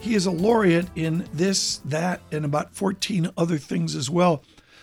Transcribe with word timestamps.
He 0.00 0.14
is 0.14 0.26
a 0.26 0.30
laureate 0.30 0.88
in 0.96 1.28
this, 1.32 1.78
that, 1.84 2.22
and 2.32 2.44
about 2.44 2.74
14 2.74 3.30
other 3.36 3.58
things 3.58 3.94
as 3.94 4.08
well. 4.08 4.42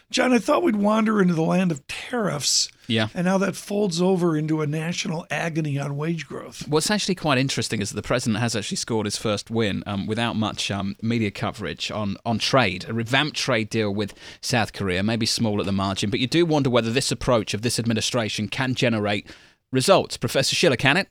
John, 0.10 0.32
I 0.32 0.40
thought 0.40 0.64
we'd 0.64 0.78
wander 0.78 1.22
into 1.22 1.34
the 1.34 1.42
land 1.42 1.72
of 1.72 1.86
tariffs. 1.88 2.70
Yeah. 2.88 3.10
And 3.14 3.28
how 3.28 3.38
that 3.40 3.58
folds 3.58 4.02
over 4.02 4.38
into 4.38 4.62
a 4.62 4.68
national 4.68 5.26
agony 5.30 5.78
on 5.78 5.98
wage 5.98 6.26
growth. 6.26 6.66
What's 6.68 6.90
actually 6.90 7.16
quite 7.16 7.38
interesting 7.38 7.82
is 7.82 7.90
that 7.90 7.98
the 7.98 8.08
president 8.08 8.40
has 8.40 8.56
actually 8.56 8.78
scored 8.78 9.06
his 9.06 9.18
first 9.18 9.52
win 9.52 9.84
um, 9.86 10.08
without 10.08 10.38
much 10.38 10.72
um, 10.72 10.96
media 11.02 11.30
coverage 11.30 11.92
on, 11.92 12.16
on 12.26 12.40
trade, 12.40 12.86
a 12.88 12.94
revamped 12.94 13.36
trade 13.36 13.70
deal 13.70 13.94
with 13.94 14.14
South 14.40 14.72
Korea, 14.72 15.04
maybe 15.04 15.26
small 15.26 15.60
at 15.60 15.66
the 15.66 15.74
margin, 15.74 16.10
but 16.10 16.22
you 16.22 16.28
do 16.28 16.46
wonder 16.46 16.70
whether 16.70 16.92
this 16.92 17.12
approach 17.12 17.54
of 17.54 17.62
this 17.62 17.78
administration 17.78 18.48
can 18.48 18.76
generate 18.76 19.28
results. 19.72 20.16
Professor 20.16 20.56
Shiller, 20.56 20.78
can 20.78 20.96
it? 20.96 21.10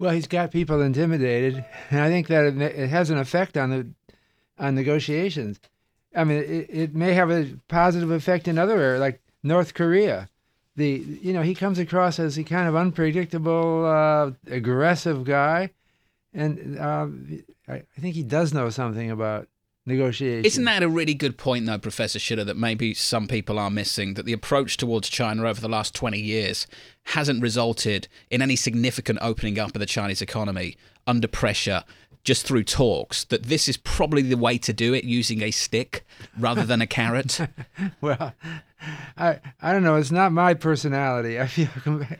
Well, 0.00 0.14
he's 0.14 0.26
got 0.26 0.50
people 0.50 0.80
intimidated, 0.80 1.62
and 1.90 2.00
I 2.00 2.08
think 2.08 2.28
that 2.28 2.46
it 2.46 2.88
has 2.88 3.10
an 3.10 3.18
effect 3.18 3.58
on 3.58 3.68
the 3.68 3.86
on 4.58 4.74
negotiations. 4.74 5.60
I 6.16 6.24
mean, 6.24 6.38
it, 6.38 6.66
it 6.70 6.94
may 6.94 7.12
have 7.12 7.30
a 7.30 7.54
positive 7.68 8.10
effect 8.10 8.48
in 8.48 8.58
other 8.58 8.80
areas, 8.80 9.00
like 9.00 9.20
North 9.42 9.74
Korea. 9.74 10.30
The 10.74 10.88
you 11.20 11.34
know 11.34 11.42
he 11.42 11.54
comes 11.54 11.78
across 11.78 12.18
as 12.18 12.38
a 12.38 12.44
kind 12.44 12.66
of 12.66 12.76
unpredictable, 12.76 13.84
uh, 13.84 14.30
aggressive 14.50 15.24
guy, 15.24 15.72
and 16.32 16.78
uh, 16.78 17.06
I, 17.68 17.74
I 17.74 18.00
think 18.00 18.14
he 18.14 18.22
does 18.22 18.54
know 18.54 18.70
something 18.70 19.10
about 19.10 19.48
negotiation. 19.90 20.44
Isn't 20.44 20.64
that 20.64 20.82
a 20.82 20.88
really 20.88 21.14
good 21.14 21.36
point, 21.36 21.66
though, 21.66 21.78
Professor 21.78 22.18
Shiller, 22.18 22.44
that 22.44 22.56
maybe 22.56 22.94
some 22.94 23.28
people 23.28 23.58
are 23.58 23.70
missing? 23.70 24.14
That 24.14 24.24
the 24.24 24.32
approach 24.32 24.76
towards 24.76 25.08
China 25.08 25.46
over 25.46 25.60
the 25.60 25.68
last 25.68 25.94
20 25.94 26.18
years 26.18 26.66
hasn't 27.04 27.42
resulted 27.42 28.08
in 28.30 28.42
any 28.42 28.56
significant 28.56 29.18
opening 29.20 29.58
up 29.58 29.74
of 29.74 29.80
the 29.80 29.86
Chinese 29.86 30.22
economy 30.22 30.76
under 31.06 31.28
pressure 31.28 31.84
just 32.22 32.46
through 32.46 32.64
talks, 32.64 33.24
that 33.24 33.44
this 33.44 33.66
is 33.68 33.76
probably 33.78 34.22
the 34.22 34.36
way 34.36 34.58
to 34.58 34.72
do 34.72 34.92
it 34.92 35.04
using 35.04 35.42
a 35.42 35.50
stick 35.50 36.04
rather 36.38 36.64
than 36.64 36.82
a 36.82 36.86
carrot? 36.86 37.40
well, 38.00 38.34
I, 39.16 39.40
I 39.62 39.72
don't 39.72 39.82
know. 39.82 39.96
It's 39.96 40.10
not 40.10 40.32
my 40.32 40.54
personality. 40.54 41.40
I 41.40 41.46
feel 41.46 41.68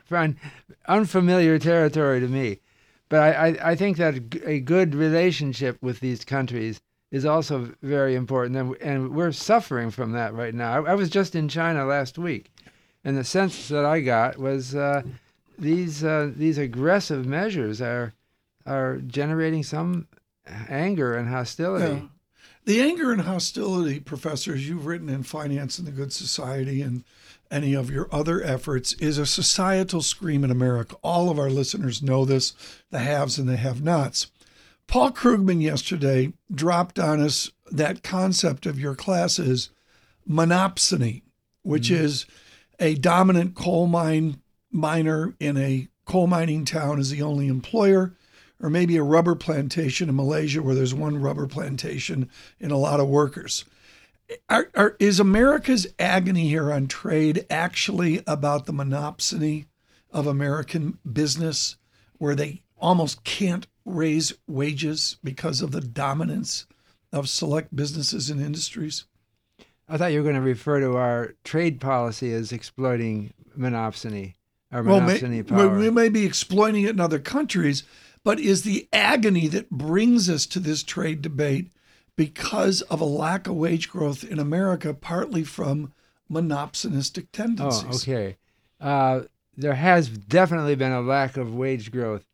find 0.06 0.36
unfamiliar 0.88 1.58
territory 1.58 2.20
to 2.20 2.28
me. 2.28 2.60
But 3.08 3.20
I, 3.20 3.30
I, 3.30 3.70
I 3.72 3.74
think 3.74 3.96
that 3.98 4.14
a 4.44 4.60
good 4.60 4.94
relationship 4.94 5.76
with 5.82 6.00
these 6.00 6.24
countries 6.24 6.80
is 7.10 7.24
also 7.24 7.72
very 7.82 8.14
important, 8.14 8.56
and, 8.56 8.76
and 8.80 9.14
we're 9.14 9.32
suffering 9.32 9.90
from 9.90 10.12
that 10.12 10.32
right 10.34 10.54
now. 10.54 10.84
I, 10.84 10.92
I, 10.92 10.94
was 10.94 11.10
just 11.10 11.34
in 11.34 11.48
China 11.48 11.84
last 11.84 12.18
week, 12.18 12.52
and 13.04 13.16
the 13.16 13.24
sense 13.24 13.68
that 13.68 13.84
I 13.84 14.00
got 14.00 14.38
was 14.38 14.74
uh, 14.74 15.02
these 15.58 16.04
uh, 16.04 16.30
these 16.34 16.58
aggressive 16.58 17.26
measures 17.26 17.80
are 17.80 18.14
are 18.66 18.98
generating 18.98 19.62
some 19.62 20.06
anger 20.68 21.14
and 21.14 21.28
hostility. 21.28 21.94
Yeah. 21.94 22.08
The 22.66 22.82
anger 22.82 23.10
and 23.10 23.22
hostility, 23.22 24.00
professors, 24.00 24.68
you've 24.68 24.86
written 24.86 25.08
in 25.08 25.22
Finance 25.22 25.78
and 25.78 25.88
the 25.88 25.92
Good 25.92 26.12
Society 26.12 26.82
and 26.82 27.04
any 27.50 27.74
of 27.74 27.90
your 27.90 28.08
other 28.12 28.42
efforts, 28.42 28.92
is 28.94 29.18
a 29.18 29.26
societal 29.26 30.02
scream 30.02 30.44
in 30.44 30.50
America. 30.50 30.94
All 31.02 31.30
of 31.30 31.38
our 31.38 31.50
listeners 31.50 32.02
know 32.02 32.24
this, 32.24 32.52
the 32.90 33.00
haves 33.00 33.38
and 33.38 33.48
the 33.48 33.56
have 33.56 33.82
nots. 33.82 34.28
Paul 34.90 35.12
Krugman 35.12 35.62
yesterday 35.62 36.32
dropped 36.52 36.98
on 36.98 37.20
us 37.20 37.52
that 37.70 38.02
concept 38.02 38.66
of 38.66 38.80
your 38.80 38.96
classes, 38.96 39.70
monopsony, 40.28 41.22
which 41.62 41.90
mm-hmm. 41.90 42.04
is 42.04 42.26
a 42.80 42.96
dominant 42.96 43.54
coal 43.54 43.86
mine 43.86 44.40
miner 44.72 45.36
in 45.38 45.56
a 45.56 45.86
coal 46.06 46.26
mining 46.26 46.64
town 46.64 46.98
is 46.98 47.10
the 47.10 47.22
only 47.22 47.46
employer, 47.46 48.16
or 48.60 48.68
maybe 48.68 48.96
a 48.96 49.02
rubber 49.04 49.36
plantation 49.36 50.08
in 50.08 50.16
Malaysia 50.16 50.60
where 50.60 50.74
there's 50.74 50.92
one 50.92 51.22
rubber 51.22 51.46
plantation 51.46 52.28
and 52.60 52.72
a 52.72 52.76
lot 52.76 52.98
of 52.98 53.06
workers. 53.06 53.64
Are, 54.48 54.70
are, 54.74 54.96
is 54.98 55.20
America's 55.20 55.86
agony 56.00 56.48
here 56.48 56.72
on 56.72 56.88
trade 56.88 57.46
actually 57.48 58.24
about 58.26 58.66
the 58.66 58.72
monopsony 58.72 59.66
of 60.10 60.26
American 60.26 60.98
business, 61.12 61.76
where 62.18 62.34
they 62.34 62.62
almost 62.80 63.24
can't 63.24 63.66
raise 63.84 64.32
wages 64.46 65.18
because 65.22 65.62
of 65.62 65.72
the 65.72 65.80
dominance 65.80 66.66
of 67.12 67.28
select 67.28 67.74
businesses 67.74 68.30
and 68.30 68.40
industries? 68.40 69.04
I 69.88 69.96
thought 69.96 70.12
you 70.12 70.18
were 70.20 70.30
going 70.30 70.36
to 70.36 70.40
refer 70.40 70.80
to 70.80 70.96
our 70.96 71.34
trade 71.42 71.80
policy 71.80 72.32
as 72.32 72.52
exploiting 72.52 73.32
monopsony. 73.58 74.34
Well, 74.72 74.84
monopsony 74.84 75.30
may, 75.30 75.42
power. 75.42 75.76
we 75.76 75.90
may 75.90 76.08
be 76.08 76.24
exploiting 76.24 76.84
it 76.84 76.90
in 76.90 77.00
other 77.00 77.18
countries, 77.18 77.82
but 78.22 78.38
is 78.38 78.62
the 78.62 78.88
agony 78.92 79.48
that 79.48 79.70
brings 79.70 80.30
us 80.30 80.46
to 80.46 80.60
this 80.60 80.84
trade 80.84 81.22
debate 81.22 81.72
because 82.14 82.82
of 82.82 83.00
a 83.00 83.04
lack 83.04 83.48
of 83.48 83.56
wage 83.56 83.88
growth 83.88 84.22
in 84.22 84.38
America, 84.38 84.94
partly 84.94 85.42
from 85.42 85.92
monopsonistic 86.30 87.26
tendencies? 87.32 88.08
Oh, 88.08 88.12
okay. 88.12 88.36
Uh, 88.80 89.22
there 89.56 89.74
has 89.74 90.08
definitely 90.08 90.76
been 90.76 90.92
a 90.92 91.00
lack 91.00 91.36
of 91.36 91.54
wage 91.54 91.90
growth 91.90 92.24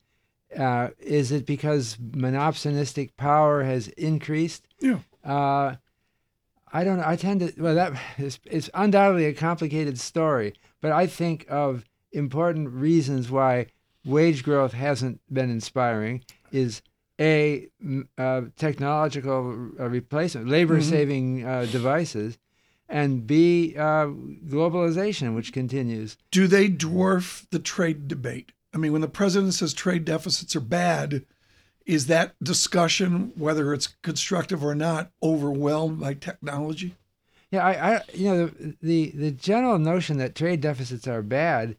uh, 0.56 0.90
is 0.98 1.32
it 1.32 1.46
because 1.46 1.96
monopsonistic 1.96 3.16
power 3.16 3.62
has 3.62 3.88
increased? 3.88 4.66
Yeah. 4.80 4.98
Uh, 5.24 5.76
I 6.72 6.84
don't 6.84 6.98
know. 6.98 7.04
I 7.06 7.16
tend 7.16 7.40
to, 7.40 7.52
well, 7.58 7.74
that 7.74 7.92
is, 8.18 8.38
it's 8.44 8.70
undoubtedly 8.74 9.26
a 9.26 9.34
complicated 9.34 9.98
story, 9.98 10.54
but 10.80 10.92
I 10.92 11.06
think 11.06 11.46
of 11.48 11.84
important 12.12 12.70
reasons 12.70 13.30
why 13.30 13.66
wage 14.04 14.42
growth 14.42 14.72
hasn't 14.72 15.20
been 15.32 15.50
inspiring 15.50 16.22
is 16.52 16.82
a 17.20 17.68
uh, 18.18 18.42
technological 18.56 19.42
replacement, 19.42 20.48
labor 20.48 20.80
saving 20.80 21.38
mm-hmm. 21.38 21.48
uh, 21.48 21.64
devices, 21.66 22.38
and 22.88 23.26
B, 23.26 23.74
uh, 23.76 24.06
globalization, 24.06 25.34
which 25.34 25.52
continues. 25.52 26.16
Do 26.30 26.46
they 26.46 26.68
dwarf 26.68 27.46
the 27.50 27.58
trade 27.58 28.06
debate? 28.06 28.52
I 28.74 28.78
mean, 28.78 28.92
when 28.92 29.00
the 29.00 29.08
president 29.08 29.54
says 29.54 29.72
trade 29.72 30.04
deficits 30.04 30.54
are 30.54 30.60
bad, 30.60 31.24
is 31.86 32.06
that 32.06 32.34
discussion, 32.42 33.32
whether 33.36 33.72
it's 33.72 33.94
constructive 34.02 34.64
or 34.64 34.74
not, 34.74 35.10
overwhelmed 35.22 36.00
by 36.00 36.14
technology? 36.14 36.94
Yeah, 37.50 37.64
I, 37.64 37.94
I 37.94 38.02
you 38.12 38.28
know, 38.28 38.46
the, 38.46 38.76
the, 38.82 39.10
the 39.10 39.30
general 39.30 39.78
notion 39.78 40.18
that 40.18 40.34
trade 40.34 40.60
deficits 40.60 41.06
are 41.06 41.22
bad 41.22 41.76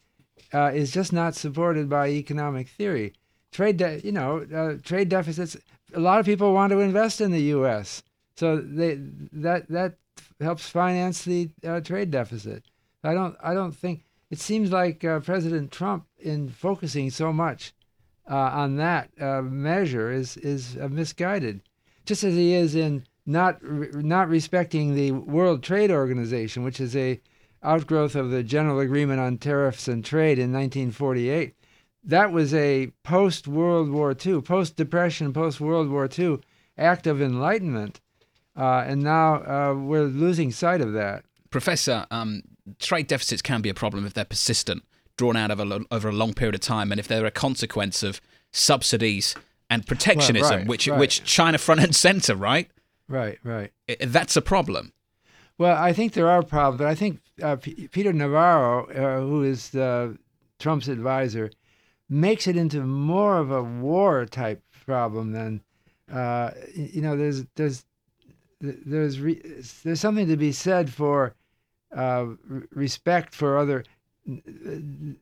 uh, 0.54 0.72
is 0.74 0.92
just 0.92 1.12
not 1.12 1.36
supported 1.36 1.90
by 1.90 2.08
economic 2.10 2.70
theory. 2.70 3.14
Trade, 3.52 3.78
de- 3.78 4.00
you 4.00 4.12
know, 4.14 4.46
uh, 4.54 4.82
trade 4.82 5.10
deficits. 5.10 5.58
A 5.94 6.00
lot 6.00 6.20
of 6.20 6.26
people 6.26 6.54
want 6.54 6.72
to 6.72 6.80
invest 6.80 7.22
in 7.22 7.32
the 7.32 7.42
U.S., 7.42 8.04
so 8.36 8.58
they 8.58 9.00
that 9.34 9.68
that 9.70 9.96
helps 10.40 10.70
finance 10.70 11.24
the 11.24 11.50
uh, 11.66 11.80
trade 11.80 12.12
deficit. 12.12 12.64
I 13.04 13.14
don't, 13.14 13.36
I 13.42 13.54
don't 13.54 13.72
think 13.72 14.04
it 14.30 14.40
seems 14.40 14.72
like 14.72 15.04
uh, 15.04 15.20
President 15.20 15.72
Trump, 15.72 16.06
in 16.20 16.50
focusing 16.50 17.10
so 17.10 17.32
much 17.32 17.74
uh, 18.30 18.36
on 18.36 18.76
that 18.78 19.10
uh, 19.20 19.42
measure, 19.42 20.12
is 20.12 20.38
is 20.38 20.78
uh, 20.82 20.88
misguided, 20.90 21.62
just 22.06 22.24
as 22.24 22.34
he 22.34 22.54
is 22.54 22.76
in 22.76 23.06
not 23.26 23.58
re- 23.62 23.90
not 23.94 24.30
respecting 24.30 24.96
the 24.96 25.12
World 25.12 25.64
Trade 25.64 25.92
Organization, 25.92 26.64
which 26.64 26.80
is 26.80 26.96
a 26.96 27.22
outgrowth 27.64 28.16
of 28.16 28.32
the 28.32 28.44
General 28.44 28.80
Agreement 28.80 29.20
on 29.20 29.38
Tariffs 29.38 29.88
and 29.88 30.04
Trade 30.04 30.40
in 30.40 30.54
1948. 30.54 31.56
That 32.04 32.32
was 32.32 32.54
a 32.54 32.88
post 33.04 33.48
World 33.48 33.90
War 33.90 34.16
II, 34.26 34.42
post 34.42 34.76
Depression, 34.76 35.34
post 35.34 35.60
World 35.60 35.90
War 35.90 36.08
II 36.18 36.40
act 36.78 37.08
of 37.08 37.22
enlightenment, 37.22 38.00
uh, 38.56 38.84
and 38.86 39.02
now 39.02 39.36
uh, 39.36 39.74
we're 39.74 40.04
losing 40.04 40.52
sight 40.52 40.82
of 40.82 40.94
that. 40.94 41.26
Professor, 41.50 42.06
um, 42.12 42.44
trade 42.80 43.08
deficits 43.08 43.42
can 43.42 43.62
be 43.62 43.70
a 43.70 43.74
problem 43.74 44.06
if 44.06 44.14
they're 44.14 44.26
persistent, 44.26 44.84
drawn 45.18 45.36
out 45.38 45.52
over, 45.52 45.64
a, 45.64 45.80
over 45.92 46.10
a 46.10 46.14
long 46.14 46.34
period 46.34 46.56
of 46.56 46.62
time, 46.62 46.92
and 46.92 47.00
if 47.00 47.08
they're 47.08 47.26
a 47.26 47.32
consequence 47.32 48.04
of 48.04 48.22
subsidies 48.52 49.36
and 49.70 49.86
protectionism, 49.86 50.50
well, 50.50 50.60
right, 50.60 50.68
which 50.68 50.88
right. 50.88 51.00
which 51.00 51.24
China 51.24 51.58
front 51.58 51.82
and 51.82 51.96
center, 51.96 52.36
right? 52.36 52.70
Right, 53.08 53.40
right. 53.44 53.72
That's 54.00 54.36
a 54.36 54.42
problem. 54.42 54.94
Well, 55.58 55.76
I 55.76 55.94
think 55.94 56.14
there 56.14 56.30
are 56.30 56.44
problems, 56.44 56.80
but 56.80 56.88
I 56.88 56.96
think 56.96 57.20
uh, 57.42 57.56
P- 57.56 57.88
Peter 57.88 58.14
Navarro, 58.14 58.86
uh, 58.88 59.22
who 59.22 59.44
is 59.44 59.72
Trump's 60.60 60.88
advisor, 60.88 61.52
makes 62.10 62.48
it 62.48 62.56
into 62.56 62.82
more 62.82 63.38
of 63.38 63.52
a 63.52 63.64
war 63.64 64.26
type 64.26 64.62
problem 64.86 65.32
than, 65.32 65.62
uh, 66.12 66.52
you 66.74 67.02
know, 67.02 67.18
there's 67.18 67.46
there's 67.56 67.86
there's 68.62 69.20
re, 69.20 69.42
there's 69.84 70.00
something 70.00 70.28
to 70.28 70.38
be 70.38 70.52
said 70.52 70.92
for 70.92 71.36
uh, 71.96 72.28
respect 72.72 73.34
for 73.34 73.58
other 73.58 73.84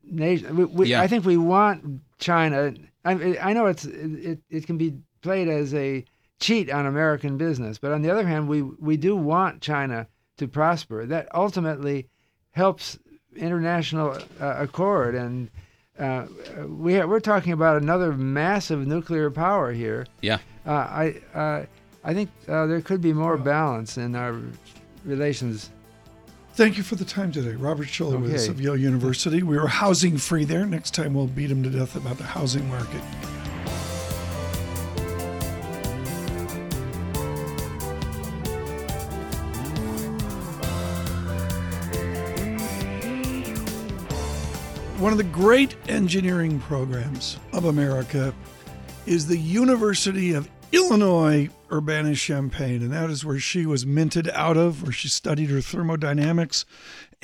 nations. 0.04 0.52
We, 0.52 0.66
we, 0.66 0.88
Yeah. 0.88 1.02
I 1.02 1.08
think 1.08 1.26
we 1.26 1.38
want 1.38 2.02
China. 2.18 2.74
I, 3.04 3.38
I 3.42 3.54
know 3.54 3.68
it's 3.68 3.86
it, 3.86 4.40
it 4.50 4.66
can 4.66 4.78
be 4.78 4.96
played 5.22 5.48
as 5.48 5.74
a 5.74 6.04
cheat 6.40 6.70
on 6.72 6.86
American 6.86 7.38
business, 7.38 7.78
but 7.78 7.92
on 7.92 8.02
the 8.02 8.10
other 8.10 8.28
hand, 8.28 8.48
we 8.48 8.62
we 8.62 8.98
do 8.98 9.16
want 9.16 9.62
China 9.62 10.08
to 10.38 10.48
prosper. 10.48 11.06
That 11.06 11.34
ultimately 11.36 12.08
helps 12.52 12.98
international 13.36 14.18
uh, 14.40 14.56
accord 14.58 15.16
and. 15.16 15.50
Uh, 15.98 16.26
we 16.68 17.02
we're 17.06 17.22
talking 17.22 17.54
about 17.54 17.82
another 17.82 18.12
massive 18.12 18.86
nuclear 18.86 19.32
power 19.32 19.72
here. 19.72 20.06
Yeah. 20.20 20.40
Uh, 20.66 20.72
I 20.72 21.22
uh, 21.34 21.66
I 22.04 22.14
think 22.14 22.30
uh, 22.50 22.66
there 22.66 22.82
could 22.82 23.00
be 23.00 23.14
more 23.14 23.38
balance 23.38 23.98
in 23.98 24.14
our 24.14 24.36
relations. 25.06 25.70
Thank 26.56 26.78
you 26.78 26.84
for 26.84 26.96
the 26.96 27.04
time 27.04 27.34
today. 27.34 27.52
Robert 27.52 27.90
Shiller 27.90 28.18
with 28.18 28.34
us 28.34 28.48
of 28.48 28.62
Yale 28.62 28.78
University. 28.78 29.44
We 29.44 29.57
were 29.57 29.68
housing 29.68 30.18
free 30.18 30.46
there. 30.46 30.66
Next 30.66 30.94
time 30.94 31.13
we'll 31.13 31.28
beat 31.28 31.52
him 31.52 31.62
to 31.63 31.69
death 31.69 31.98
about 31.98 32.18
the 32.18 32.24
housing 32.24 32.66
market. 32.69 33.02
One 44.98 45.12
of 45.12 45.18
the 45.18 45.25
great 45.25 45.75
engineering 45.90 46.62
programs 46.62 47.38
of 47.51 47.66
America 47.66 48.34
is 49.06 49.28
the 49.28 49.38
University 49.38 50.31
of 50.31 50.50
Illinois 50.72 51.50
Urbana 51.75 52.16
Champaign, 52.16 52.81
and 52.81 52.94
that 52.94 53.10
is 53.10 53.25
where 53.25 53.38
she 53.38 53.66
was 53.66 53.86
minted 53.86 54.30
out 54.30 54.56
of, 54.56 54.81
where 54.81 54.94
she 54.94 55.10
studied 55.10 55.50
her 55.50 55.60
thermodynamics 55.60 56.66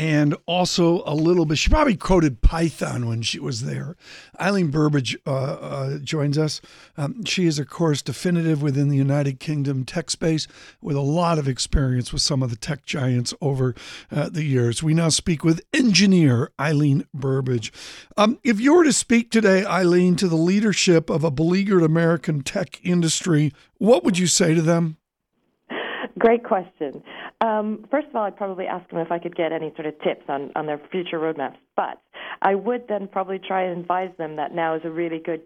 and 0.02 0.36
also 0.48 1.04
a 1.06 1.14
little 1.14 1.46
bit. 1.46 1.60
She 1.60 1.70
probably 1.70 1.96
quoted 1.96 2.42
Python 2.42 3.06
when 3.06 3.22
she 3.22 3.40
was 3.40 3.62
there. 3.62 3.96
Eileen 4.40 4.72
Burbidge 4.72 5.16
uh, 5.28 5.32
uh, 5.32 5.98
joins 6.00 6.40
us. 6.40 6.60
Um, 6.98 7.24
she 7.24 7.46
is, 7.46 7.60
of 7.60 7.70
course, 7.70 8.02
definitive 8.02 8.64
within 8.64 8.90
the 8.90 8.98
United 8.98 9.40
Kingdom 9.40 9.86
tech 9.86 10.10
space 10.10 10.48
with 10.82 10.96
a 10.96 11.02
lot 11.02 11.38
of 11.38 11.48
experience 11.48 12.12
with 12.12 12.24
some 12.24 12.42
of 12.42 12.50
the 12.50 12.56
tech 12.56 12.84
giants 12.84 13.36
over 13.42 13.76
uh, 14.12 14.28
the 14.28 14.44
years. 14.44 14.82
We 14.82 14.96
now 14.96 15.10
speak 15.10 15.44
with 15.44 15.62
engineer 15.72 16.50
Eileen 16.60 17.06
Burbidge. 17.16 17.70
Um, 18.18 18.40
if 18.44 18.60
you 18.60 18.74
were 18.74 18.84
to 18.84 18.94
speak 18.94 19.30
today, 19.30 19.64
Eileen, 19.66 20.16
to 20.16 20.28
the 20.28 20.36
leadership 20.36 21.12
of 21.12 21.24
a 21.24 21.30
beleaguered 21.30 21.84
American 21.84 22.42
tech 22.42 22.84
industry, 22.84 23.54
what 23.78 24.04
would 24.04 24.18
you 24.18 24.26
say 24.26 24.56
to 24.56 24.64
them? 24.64 24.98
Great 26.20 26.44
question. 26.44 27.04
Um, 27.42 27.86
first 27.90 28.08
of 28.08 28.16
all, 28.16 28.24
I'd 28.24 28.36
probably 28.36 28.66
ask 28.66 28.90
them 28.90 29.00
if 29.00 29.12
I 29.12 29.20
could 29.20 29.36
get 29.36 29.52
any 29.52 29.72
sort 29.76 29.86
of 29.88 30.00
tips 30.02 30.26
on, 30.28 30.52
on 30.56 30.66
their 30.66 30.80
future 30.92 31.20
roadmaps. 31.20 31.58
But 31.76 32.02
I 32.42 32.56
would 32.56 32.88
then 32.88 33.08
probably 33.08 33.40
try 33.40 33.64
and 33.64 33.80
advise 33.82 34.12
them 34.18 34.36
that 34.36 34.54
now 34.54 34.76
is 34.76 34.82
a 34.84 34.90
really 34.90 35.20
good 35.20 35.42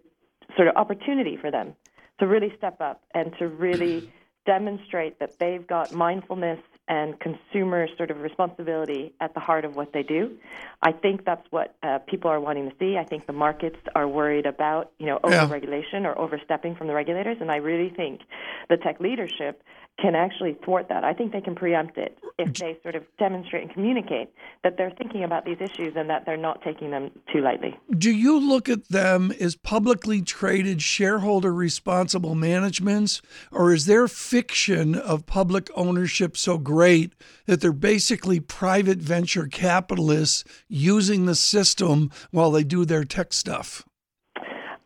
sort 0.56 0.68
of 0.68 0.76
opportunity 0.76 1.38
for 1.38 1.52
them 1.52 1.76
to 2.20 2.28
really 2.28 2.54
step 2.58 2.80
up 2.82 3.02
and 3.14 3.34
to 3.40 3.48
really 3.48 4.10
demonstrate 4.46 5.20
that 5.20 5.38
they've 5.40 5.66
got 5.66 5.92
mindfulness 5.94 6.60
and 6.88 7.20
consumer 7.20 7.88
sort 7.98 8.12
of 8.12 8.22
responsibility 8.22 9.12
at 9.20 9.34
the 9.34 9.40
heart 9.40 9.66
of 9.66 9.76
what 9.76 9.92
they 9.92 10.04
do. 10.04 10.38
I 10.84 10.92
think 10.92 11.26
that's 11.26 11.46
what 11.50 11.76
uh, 11.82 11.98
people 12.08 12.30
are 12.30 12.40
wanting 12.40 12.70
to 12.70 12.76
see. 12.78 12.96
I 12.96 13.04
think 13.04 13.26
the 13.26 13.34
markets 13.34 13.78
are 13.96 14.08
worried 14.08 14.46
about, 14.46 14.92
you 15.00 15.08
know, 15.08 15.20
Yeah. 15.28 15.44
over-regulation 15.44 16.06
or 16.06 16.16
overstepping 16.18 16.76
from 16.76 16.86
the 16.86 16.94
regulators, 16.94 17.38
and 17.42 17.50
I 17.52 17.56
really 17.58 17.90
think 17.90 18.22
the 18.70 18.78
tech 18.78 19.00
leadership 19.00 19.64
can 20.00 20.14
actually 20.16 20.58
thwart 20.64 20.90
that. 20.90 21.04
I 21.04 21.14
think 21.14 21.32
they 21.32 21.42
can 21.42 21.56
preempt 21.56 21.98
it 21.98 22.18
if 22.38 22.54
they 22.56 22.78
sort 22.84 22.96
of 22.96 23.04
demonstrate 23.18 23.64
and 23.64 23.74
communicate 23.74 24.30
that 24.64 24.78
they're 24.78 24.92
thinking 24.92 25.24
about 25.24 25.46
these 25.46 25.58
issues 25.60 25.94
and 25.96 26.10
that 26.10 26.26
they're 26.26 26.36
not 26.36 26.62
taking 26.64 26.92
them 26.92 27.12
too 27.32 27.40
lightly. 27.40 27.78
Do 27.98 28.12
you 28.12 28.38
look 28.40 28.68
at 28.68 28.90
them 28.90 29.32
as 29.40 29.56
publicly 29.56 30.22
traded 30.22 30.82
shareholder 30.82 31.54
responsible 31.54 32.36
managements, 32.36 33.22
or 33.52 33.74
is 33.74 33.86
their 33.86 34.08
fiction 34.08 34.96
of 34.96 35.26
public 35.26 35.70
ownership 35.76 36.36
so 36.36 36.58
great 36.58 37.14
that 37.46 37.62
they're 37.62 37.72
basically 37.72 38.40
private 38.42 38.98
venture 38.98 39.48
capitalists 39.48 40.44
using 40.68 41.26
the 41.26 41.36
system 41.36 42.12
while 42.32 42.52
they 42.52 42.64
do 42.64 42.84
their 42.84 43.06
tech 43.06 43.32
stuff? 43.32 43.86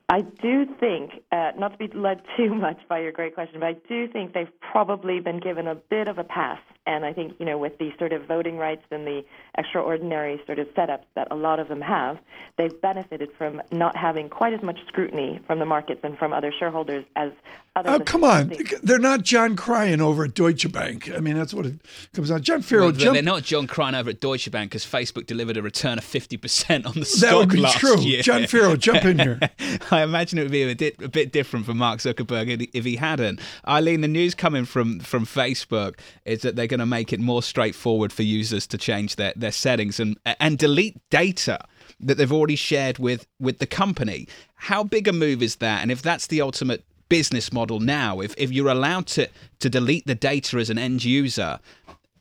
I 0.09 0.21
do 0.21 0.65
think, 0.79 1.11
uh, 1.31 1.51
not 1.55 1.73
to 1.73 1.77
be 1.77 1.87
led 1.95 2.21
too 2.35 2.53
much 2.55 2.79
by 2.89 2.99
your 2.99 3.11
great 3.11 3.35
question, 3.35 3.59
but 3.59 3.67
I 3.67 3.75
do 3.87 4.07
think 4.07 4.33
they've 4.33 4.47
probably 4.71 5.19
been 5.19 5.39
given 5.39 5.67
a 5.67 5.75
bit 5.75 6.07
of 6.07 6.17
a 6.17 6.23
pass. 6.23 6.59
And 6.89 7.05
I 7.05 7.13
think, 7.13 7.33
you 7.39 7.45
know, 7.45 7.57
with 7.59 7.77
the 7.77 7.91
sort 7.99 8.13
of 8.13 8.25
voting 8.25 8.57
rights 8.57 8.81
and 8.89 9.05
the 9.05 9.23
extraordinary 9.69 10.41
sort 10.47 10.57
of 10.57 10.67
setups 10.69 11.03
that 11.15 11.27
a 11.29 11.35
lot 11.35 11.59
of 11.59 11.67
them 11.67 11.81
have, 11.81 12.17
they've 12.57 12.81
benefited 12.81 13.29
from 13.37 13.61
not 13.71 13.95
having 13.95 14.27
quite 14.29 14.53
as 14.53 14.63
much 14.63 14.77
scrutiny 14.87 15.39
from 15.45 15.59
the 15.59 15.65
markets 15.65 16.01
and 16.03 16.17
from 16.17 16.33
other 16.33 16.51
shareholders 16.57 17.05
as 17.15 17.31
other. 17.75 17.91
Oh, 17.91 17.99
come 17.99 18.23
on. 18.23 18.49
listed 18.49 18.79
They're 18.81 18.97
not 18.97 19.21
John 19.21 19.55
Cryan 19.55 20.01
over 20.01 20.23
at 20.23 20.33
Deutsche 20.33 20.71
Bank. 20.71 21.11
I 21.15 21.19
mean, 21.19 21.37
that's 21.37 21.53
what 21.53 21.67
it 21.67 21.75
comes 22.13 22.31
out. 22.31 22.41
John 22.41 22.63
Farrell, 22.63 22.85
Well, 22.87 22.91
jump. 22.95 23.13
they're 23.13 23.21
not 23.21 23.43
John 23.43 23.67
Cryan 23.67 23.93
over 23.93 24.09
at 24.09 24.19
Deutsche 24.19 24.49
Bank 24.49 24.71
because 24.71 24.83
Facebook 24.85 25.27
delivered 25.27 25.57
a 25.57 25.61
return 25.61 25.99
of 25.99 26.03
50% 26.03 26.87
on 26.87 26.93
the 26.93 26.99
that 27.01 27.05
stock 27.05 27.35
would 27.35 27.49
be 27.49 27.59
last 27.59 27.77
true. 27.77 27.99
year. 27.99 28.23
John 28.23 28.47
Farrell, 28.47 28.75
jump 28.77 29.05
in 29.05 29.19
here. 29.19 29.39
I 29.91 30.01
imagine 30.01 30.39
it 30.39 30.43
would 30.43 30.51
be 30.51 30.63
a 30.63 30.73
bit, 30.75 30.99
a 31.01 31.07
bit 31.07 31.31
different 31.31 31.67
for 31.67 31.75
Mark 31.75 31.99
Zuckerberg 31.99 32.47
if 32.49 32.59
he- 32.61 32.69
if 32.73 32.85
he 32.85 32.95
hadn't. 32.95 33.39
Eileen, 33.67 34.01
the 34.01 34.07
news 34.07 34.33
coming 34.33 34.65
from, 34.65 34.99
from 34.99 35.25
Facebook 35.25 35.99
is 36.25 36.41
that 36.41 36.55
they're 36.55 36.65
going 36.67 36.78
to 36.79 36.85
make 36.85 37.13
it 37.13 37.19
more 37.19 37.43
straightforward 37.43 38.11
for 38.11 38.23
users 38.23 38.67
to 38.67 38.77
change 38.77 39.15
their, 39.15 39.33
their 39.35 39.51
settings 39.51 39.99
and 39.99 40.17
and 40.39 40.57
delete 40.57 40.97
data 41.09 41.59
that 41.99 42.15
they've 42.17 42.31
already 42.31 42.55
shared 42.55 42.97
with, 42.97 43.27
with 43.39 43.59
the 43.59 43.67
company. 43.67 44.27
How 44.55 44.83
big 44.83 45.07
a 45.07 45.13
move 45.13 45.43
is 45.43 45.57
that? 45.57 45.81
And 45.81 45.91
if 45.91 46.01
that's 46.01 46.27
the 46.27 46.41
ultimate 46.41 46.83
business 47.09 47.51
model 47.51 47.79
now, 47.79 48.19
if, 48.21 48.33
if 48.37 48.51
you're 48.51 48.69
allowed 48.69 49.07
to, 49.07 49.27
to 49.59 49.69
delete 49.69 50.05
the 50.07 50.15
data 50.15 50.57
as 50.57 50.69
an 50.69 50.77
end 50.77 51.03
user, 51.03 51.59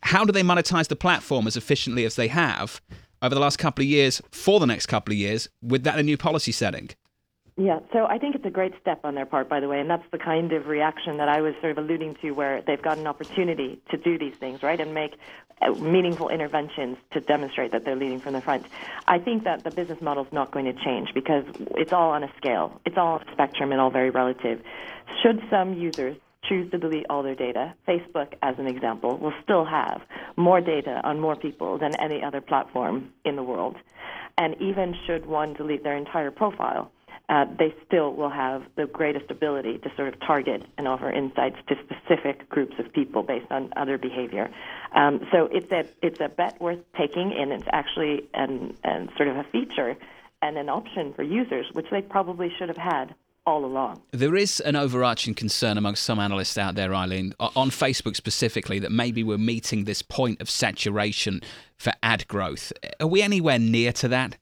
how 0.03 0.25
do 0.25 0.33
they 0.33 0.43
monetize 0.43 0.89
the 0.89 0.97
platform 0.97 1.47
as 1.47 1.57
efficiently 1.57 2.05
as 2.05 2.17
they 2.17 2.29
have 2.29 2.81
over 3.23 3.35
the 3.35 3.41
last 3.41 3.59
couple 3.59 3.83
of 3.83 3.89
years 3.89 4.23
for 4.31 4.59
the 4.61 4.67
next 4.67 4.87
couple 4.87 5.13
of 5.13 5.19
years 5.19 5.49
with 5.63 5.85
that 5.85 6.03
new 6.05 6.17
policy 6.17 6.53
setting? 6.53 6.91
Yeah, 7.61 7.81
so 7.93 8.07
I 8.07 8.19
think 8.19 8.37
it's 8.37 8.45
a 8.45 8.51
great 8.51 8.73
step 8.81 9.01
on 9.03 9.17
their 9.17 9.27
part, 9.27 9.49
by 9.49 9.59
the 9.59 9.67
way, 9.67 9.81
and 9.81 9.91
that's 9.91 10.09
the 10.13 10.19
kind 10.19 10.53
of 10.53 10.69
reaction 10.69 11.17
that 11.17 11.29
I 11.29 11.41
was 11.41 11.55
sort 11.61 11.77
of 11.77 11.79
alluding 11.79 12.15
to, 12.23 12.31
where 12.31 12.63
they've 12.63 12.81
got 12.81 12.99
an 12.99 13.09
opportunity 13.09 13.81
to 13.91 13.97
do 13.97 14.17
these 14.17 14.37
things, 14.37 14.63
right, 14.63 14.81
and 14.81 14.95
make 14.95 15.17
uh, 15.61 15.73
meaningful 15.73 16.29
interventions 16.29 16.99
to 17.15 17.21
demonstrate 17.21 17.73
that 17.73 17.85
they're 17.85 17.97
leading 17.97 18.21
from 18.21 18.35
the 18.35 18.41
front. 18.41 18.65
I 19.09 19.19
think 19.19 19.43
that 19.43 19.65
the 19.65 19.73
business 19.73 20.01
model 20.01 20.25
is 20.25 20.33
not 20.33 20.53
going 20.53 20.67
to 20.67 20.73
change 20.73 21.09
because 21.15 21.45
it's 21.73 21.93
all 21.93 22.11
on 22.11 22.23
a 22.23 22.33
scale, 22.37 22.81
it's 22.87 22.97
all 22.97 23.15
on 23.15 23.29
a 23.29 23.33
spectrum, 23.33 23.73
and 23.73 23.81
all 23.81 23.91
very 23.91 24.11
relative. 24.11 24.63
Should 25.25 25.43
some 25.51 25.75
users 25.75 26.17
choose 26.49 26.71
to 26.71 26.79
delete 26.79 27.07
all 27.11 27.25
their 27.25 27.35
data, 27.35 27.75
Facebook, 27.89 28.35
as 28.41 28.57
an 28.61 28.69
example, 28.69 29.19
will 29.19 29.35
still 29.43 29.65
have 29.65 30.01
more 30.37 30.61
data 30.61 31.01
on 31.03 31.19
more 31.19 31.35
people 31.35 31.77
than 31.77 31.97
any 31.97 32.23
other 32.23 32.41
platform 32.41 33.11
in 33.25 33.35
the 33.35 33.43
world. 33.43 33.75
And 34.37 34.55
even 34.63 34.95
should 35.09 35.27
one 35.27 35.55
delete 35.55 35.83
their 35.83 35.97
entire 35.97 36.31
profile, 36.31 36.93
uh, 37.29 37.45
they 37.59 37.75
still 37.87 38.15
will 38.15 38.31
have 38.31 38.63
the 38.77 38.87
greatest 38.87 39.31
ability 39.31 39.79
to 39.79 39.91
sort 39.97 40.09
of 40.09 40.19
target 40.21 40.63
and 40.79 40.89
offer 40.89 41.11
insights 41.11 41.57
to 41.69 41.75
specific 41.85 42.49
groups 42.49 42.75
of 42.79 42.91
people 42.93 43.23
based 43.23 43.51
on 43.51 43.71
other 43.77 43.99
behavior. 43.99 44.51
Um, 44.95 45.21
so 45.31 45.49
it's 45.53 45.71
a 45.71 45.85
it's 46.03 46.21
a 46.21 46.29
bet 46.29 46.61
worth 46.61 46.79
taking, 46.97 47.35
and 47.39 47.53
it's 47.53 47.69
actually 47.71 48.29
an, 48.33 48.75
an 48.85 49.11
sort 49.17 49.29
of 49.29 49.37
a 49.37 49.45
feature 49.53 49.97
and 50.41 50.57
an 50.57 50.69
option 50.69 51.13
for 51.15 51.23
users, 51.23 51.67
which 51.73 51.87
they 51.91 52.01
probably 52.01 52.51
should 52.59 52.69
have 52.69 52.79
had 52.79 53.15
all 53.45 53.65
along. 53.65 54.03
There 54.13 54.37
is 54.37 54.61
an 54.61 54.77
overarching 54.77 55.35
concern 55.35 55.79
amongst 55.79 56.05
some 56.05 56.19
analysts 56.19 56.59
out 56.59 56.75
there, 56.75 56.95
Eileen, 56.95 57.35
on 57.41 57.71
Facebook 57.71 58.15
specifically, 58.15 58.79
that 58.79 58.93
maybe 58.93 59.25
we're 59.25 59.39
meeting 59.39 59.85
this 59.85 60.03
point 60.03 60.41
of 60.41 60.51
saturation 60.51 61.41
for 61.77 61.93
ad 62.03 62.29
growth. 62.29 62.73
Are 63.01 63.07
we 63.07 63.23
anywhere 63.23 63.59
near 63.59 63.93
to 63.95 64.09
that? 64.09 64.37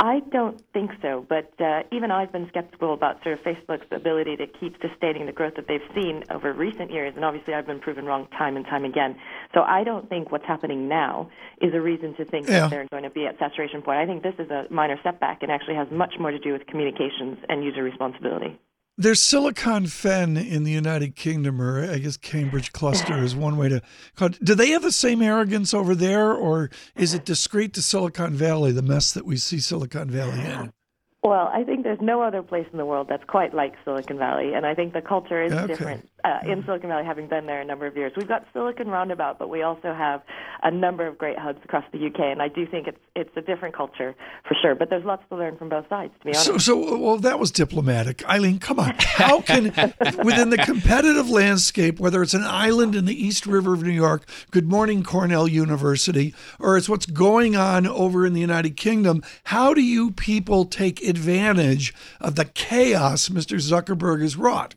I 0.00 0.20
don't 0.32 0.60
think 0.72 0.90
so, 1.00 1.24
but 1.28 1.52
uh, 1.60 1.82
even 1.92 2.10
I've 2.10 2.32
been 2.32 2.48
skeptical 2.48 2.94
about 2.94 3.22
sort 3.22 3.38
of 3.38 3.44
Facebook's 3.44 3.86
ability 3.90 4.36
to 4.36 4.46
keep 4.46 4.76
sustaining 4.80 5.26
the 5.26 5.32
growth 5.32 5.54
that 5.56 5.66
they've 5.68 5.80
seen 5.94 6.24
over 6.30 6.52
recent 6.52 6.90
years, 6.90 7.12
and 7.16 7.24
obviously 7.24 7.54
I've 7.54 7.66
been 7.66 7.80
proven 7.80 8.04
wrong 8.04 8.26
time 8.36 8.56
and 8.56 8.64
time 8.66 8.84
again. 8.84 9.16
So 9.54 9.62
I 9.62 9.84
don't 9.84 10.08
think 10.08 10.32
what's 10.32 10.46
happening 10.46 10.88
now 10.88 11.30
is 11.60 11.72
a 11.74 11.80
reason 11.80 12.14
to 12.16 12.24
think 12.24 12.48
Yeah. 12.48 12.60
that 12.60 12.70
they're 12.70 12.88
going 12.90 13.04
to 13.04 13.10
be 13.10 13.26
at 13.26 13.38
saturation 13.38 13.82
point. 13.82 13.98
I 13.98 14.06
think 14.06 14.22
this 14.22 14.34
is 14.38 14.50
a 14.50 14.66
minor 14.70 14.98
setback 15.02 15.42
and 15.42 15.50
actually 15.52 15.76
has 15.76 15.88
much 15.90 16.14
more 16.18 16.30
to 16.30 16.38
do 16.38 16.52
with 16.52 16.66
communications 16.66 17.38
and 17.48 17.64
user 17.64 17.82
responsibility. 17.82 18.58
There's 18.96 19.20
Silicon 19.20 19.86
Fen 19.88 20.36
in 20.36 20.62
the 20.62 20.70
United 20.70 21.16
Kingdom, 21.16 21.60
or 21.60 21.90
I 21.90 21.98
guess 21.98 22.16
Cambridge 22.16 22.72
Cluster 22.72 23.18
is 23.18 23.34
one 23.34 23.56
way 23.56 23.68
to 23.68 23.82
call 24.14 24.28
it. 24.28 24.44
Do 24.44 24.54
they 24.54 24.70
have 24.70 24.82
the 24.82 24.92
same 24.92 25.20
arrogance 25.20 25.74
over 25.74 25.96
there, 25.96 26.32
or 26.32 26.70
is 26.94 27.12
it 27.12 27.24
discreet 27.24 27.72
to 27.74 27.82
Silicon 27.82 28.34
Valley, 28.34 28.70
the 28.70 28.82
mess 28.82 29.12
that 29.12 29.26
we 29.26 29.36
see 29.36 29.58
Silicon 29.58 30.08
Valley 30.10 30.40
in? 30.40 30.72
Well, 31.24 31.50
I 31.52 31.64
think 31.64 31.82
there's 31.82 32.00
no 32.00 32.22
other 32.22 32.42
place 32.42 32.66
in 32.70 32.78
the 32.78 32.84
world 32.84 33.08
that's 33.08 33.24
quite 33.24 33.52
like 33.52 33.74
Silicon 33.84 34.16
Valley, 34.18 34.52
and 34.54 34.64
I 34.64 34.74
think 34.74 34.92
the 34.92 35.02
culture 35.02 35.42
is 35.42 35.52
Okay. 35.52 35.66
different. 35.66 36.08
Uh, 36.24 36.38
in 36.50 36.64
Silicon 36.64 36.88
Valley, 36.88 37.04
having 37.04 37.28
been 37.28 37.44
there 37.44 37.60
a 37.60 37.64
number 37.64 37.86
of 37.86 37.96
years. 37.96 38.12
We've 38.16 38.26
got 38.26 38.46
Silicon 38.54 38.88
Roundabout, 38.88 39.38
but 39.38 39.50
we 39.50 39.62
also 39.62 39.92
have 39.92 40.22
a 40.62 40.70
number 40.70 41.06
of 41.06 41.18
great 41.18 41.38
hubs 41.38 41.58
across 41.62 41.84
the 41.92 42.06
UK, 42.06 42.20
and 42.20 42.40
I 42.40 42.48
do 42.48 42.66
think 42.66 42.86
it's 42.86 42.98
it's 43.14 43.36
a 43.36 43.42
different 43.42 43.76
culture 43.76 44.14
for 44.48 44.56
sure. 44.60 44.74
But 44.74 44.88
there's 44.88 45.04
lots 45.04 45.22
to 45.28 45.36
learn 45.36 45.58
from 45.58 45.68
both 45.68 45.86
sides, 45.88 46.14
to 46.20 46.24
be 46.24 46.30
honest. 46.30 46.46
So, 46.46 46.58
so 46.58 46.96
well, 46.96 47.18
that 47.18 47.38
was 47.38 47.50
diplomatic, 47.50 48.26
Eileen. 48.28 48.58
Come 48.58 48.80
on, 48.80 48.94
how 48.98 49.42
can 49.42 49.64
within 50.24 50.48
the 50.48 50.62
competitive 50.64 51.28
landscape, 51.28 52.00
whether 52.00 52.22
it's 52.22 52.34
an 52.34 52.44
island 52.44 52.94
in 52.94 53.04
the 53.04 53.14
East 53.14 53.46
River 53.46 53.74
of 53.74 53.82
New 53.82 53.90
York, 53.90 54.26
Good 54.50 54.68
Morning 54.68 55.02
Cornell 55.02 55.46
University, 55.46 56.34
or 56.58 56.78
it's 56.78 56.88
what's 56.88 57.06
going 57.06 57.54
on 57.54 57.86
over 57.86 58.24
in 58.24 58.32
the 58.32 58.40
United 58.40 58.78
Kingdom, 58.78 59.22
how 59.44 59.74
do 59.74 59.82
you 59.82 60.10
people 60.12 60.64
take 60.64 61.02
advantage 61.02 61.92
of 62.18 62.36
the 62.36 62.46
chaos 62.46 63.28
Mr. 63.28 63.58
Zuckerberg 63.58 64.22
has 64.22 64.36
wrought? 64.36 64.74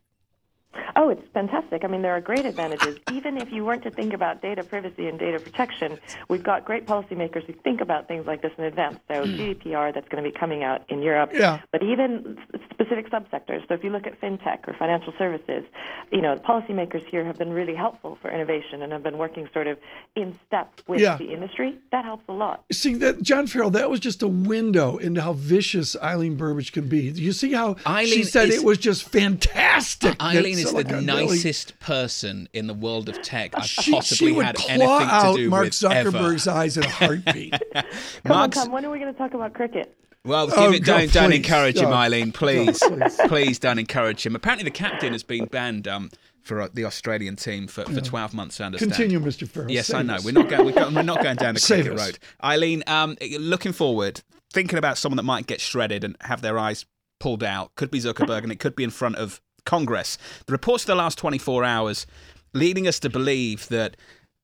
Oh, 0.95 1.09
it's 1.09 1.21
fantastic. 1.33 1.83
I 1.83 1.87
mean, 1.87 2.01
there 2.01 2.15
are 2.15 2.21
great 2.21 2.45
advantages. 2.45 2.97
Even 3.11 3.37
if 3.37 3.51
you 3.51 3.65
weren't 3.65 3.83
to 3.83 3.91
think 3.91 4.13
about 4.13 4.41
data 4.41 4.63
privacy 4.63 5.07
and 5.07 5.19
data 5.19 5.39
protection, 5.39 5.99
we've 6.29 6.43
got 6.43 6.65
great 6.65 6.85
policymakers 6.85 7.45
who 7.45 7.53
think 7.53 7.81
about 7.81 8.07
things 8.07 8.25
like 8.25 8.41
this 8.41 8.51
in 8.57 8.63
advance. 8.63 8.99
So 9.07 9.23
mm. 9.23 9.37
GDPR, 9.37 9.93
that's 9.93 10.07
going 10.09 10.23
to 10.23 10.29
be 10.29 10.37
coming 10.37 10.63
out 10.63 10.83
in 10.89 11.01
Europe. 11.01 11.31
Yeah. 11.33 11.61
But 11.71 11.83
even 11.83 12.37
specific 12.79 13.09
subsectors. 13.09 13.67
So 13.67 13.73
if 13.73 13.83
you 13.83 13.89
look 13.89 14.05
at 14.05 14.21
fintech 14.21 14.67
or 14.67 14.73
financial 14.77 15.11
services, 15.17 15.63
you 16.11 16.21
know, 16.21 16.35
the 16.35 16.41
policymakers 16.41 17.03
here 17.07 17.25
have 17.25 17.35
been 17.37 17.51
really 17.51 17.73
helpful 17.73 18.19
for 18.21 18.29
innovation 18.29 18.83
and 18.83 18.91
have 18.91 19.01
been 19.01 19.17
working 19.17 19.49
sort 19.51 19.65
of 19.65 19.79
in 20.15 20.37
step 20.45 20.69
with 20.87 20.99
Yeah. 21.01 21.17
the 21.17 21.33
industry. 21.33 21.75
That 21.91 22.05
helps 22.05 22.23
a 22.29 22.33
lot. 22.33 22.63
See 22.71 22.93
that 22.95 23.23
John 23.23 23.47
Farrell, 23.47 23.71
that 23.71 23.89
was 23.89 23.99
just 23.99 24.21
a 24.21 24.27
window 24.27 24.97
into 24.97 25.21
how 25.23 25.33
vicious 25.33 25.95
Eileen 26.03 26.37
Burbidge 26.37 26.71
can 26.71 26.87
be. 26.87 26.99
You 27.09 27.31
see 27.31 27.53
how 27.53 27.75
she 27.77 27.85
Eileen 27.87 28.23
said 28.25 28.49
is- 28.49 28.57
it 28.57 28.63
was 28.63 28.77
just 28.77 29.09
fantastic. 29.09 30.17
that 30.19 30.21
Eileen 30.23 30.53
is 30.53 30.63
the 30.65 30.69
Silicon 30.69 31.05
Valley- 31.05 31.25
nicest 31.27 31.79
person 31.79 32.47
in 32.53 32.67
the 32.67 32.73
world 32.75 33.09
of 33.09 33.21
tech 33.23 33.51
I've 33.55 33.65
She, 33.65 33.91
possibly 33.91 34.27
she 34.29 34.31
would 34.33 34.45
had 34.45 34.55
claw 34.55 34.69
anything 34.69 35.07
to 35.07 35.13
out 35.13 35.35
do 35.35 35.49
Mark 35.49 35.63
with 35.65 35.83
ever. 35.83 36.11
Zuckerberg's 36.11 36.47
eyes 36.47 36.77
in 36.77 36.83
a 36.83 36.89
heartbeat. 36.89 37.53
Come 37.73 37.83
Mark's- 38.25 38.57
on, 38.57 38.65
Tom. 38.65 38.71
When 38.73 38.85
are 38.85 38.91
we 38.91 38.99
going 38.99 39.11
to 39.11 39.17
talk 39.17 39.33
about 39.33 39.53
cricket? 39.53 39.95
Well, 40.27 40.47
give 40.47 40.57
Oh, 40.57 40.71
it, 40.71 40.83
God, 40.83 40.99
don't, 40.99 41.13
don't 41.13 41.33
encourage 41.33 41.77
him, 41.77 41.89
Oh, 41.89 41.93
Eileen. 41.93 42.31
Please, 42.31 42.79
please. 42.79 43.19
please 43.27 43.59
don't 43.59 43.79
encourage 43.79 44.25
him. 44.25 44.35
Apparently, 44.35 44.63
the 44.63 44.71
captain 44.71 45.13
has 45.13 45.23
been 45.23 45.45
banned 45.45 45.87
um, 45.87 46.09
for 46.41 46.61
uh, 46.61 46.67
the 46.73 46.85
Australian 46.85 47.35
team 47.35 47.67
for, 47.67 47.83
for 47.85 48.01
12 48.01 48.33
months, 48.33 48.59
I 48.61 48.65
understand. 48.65 48.91
Continue, 48.93 49.19
Mr. 49.19 49.47
Farrell. 49.47 49.71
Yes, 49.71 49.93
I 49.93 50.01
know. 50.01 50.15
us. 50.15 50.25
We're 50.25 50.31
not 50.31 50.49
going. 50.49 50.65
We're, 50.65 50.71
go- 50.73 50.89
we're 50.93 51.01
not 51.03 51.23
going 51.23 51.37
down 51.37 51.53
the 51.53 51.59
Save 51.61 51.85
cricket 51.85 51.99
us. 51.99 52.05
road. 52.07 52.19
Eileen, 52.43 52.83
um, 52.87 53.17
looking 53.39 53.71
forward, 53.73 54.21
thinking 54.53 54.77
about 54.77 54.97
someone 54.97 55.17
that 55.17 55.23
might 55.23 55.47
get 55.47 55.61
shredded 55.61 56.03
and 56.03 56.15
have 56.21 56.41
their 56.41 56.57
eyes 56.59 56.85
pulled 57.19 57.43
out. 57.43 57.73
Could 57.75 57.91
be 57.91 57.99
Zuckerberg, 57.99 58.43
and 58.43 58.51
it 58.51 58.59
could 58.59 58.75
be 58.75 58.83
in 58.83 58.89
front 58.91 59.15
of 59.15 59.41
Congress. 59.65 60.17
The 60.45 60.51
reports 60.53 60.83
of 60.83 60.87
the 60.87 60.95
last 60.95 61.17
24 61.17 61.63
hours 61.63 62.05
leading 62.53 62.87
us 62.87 62.99
to 62.99 63.09
believe 63.09 63.67
that 63.69 63.97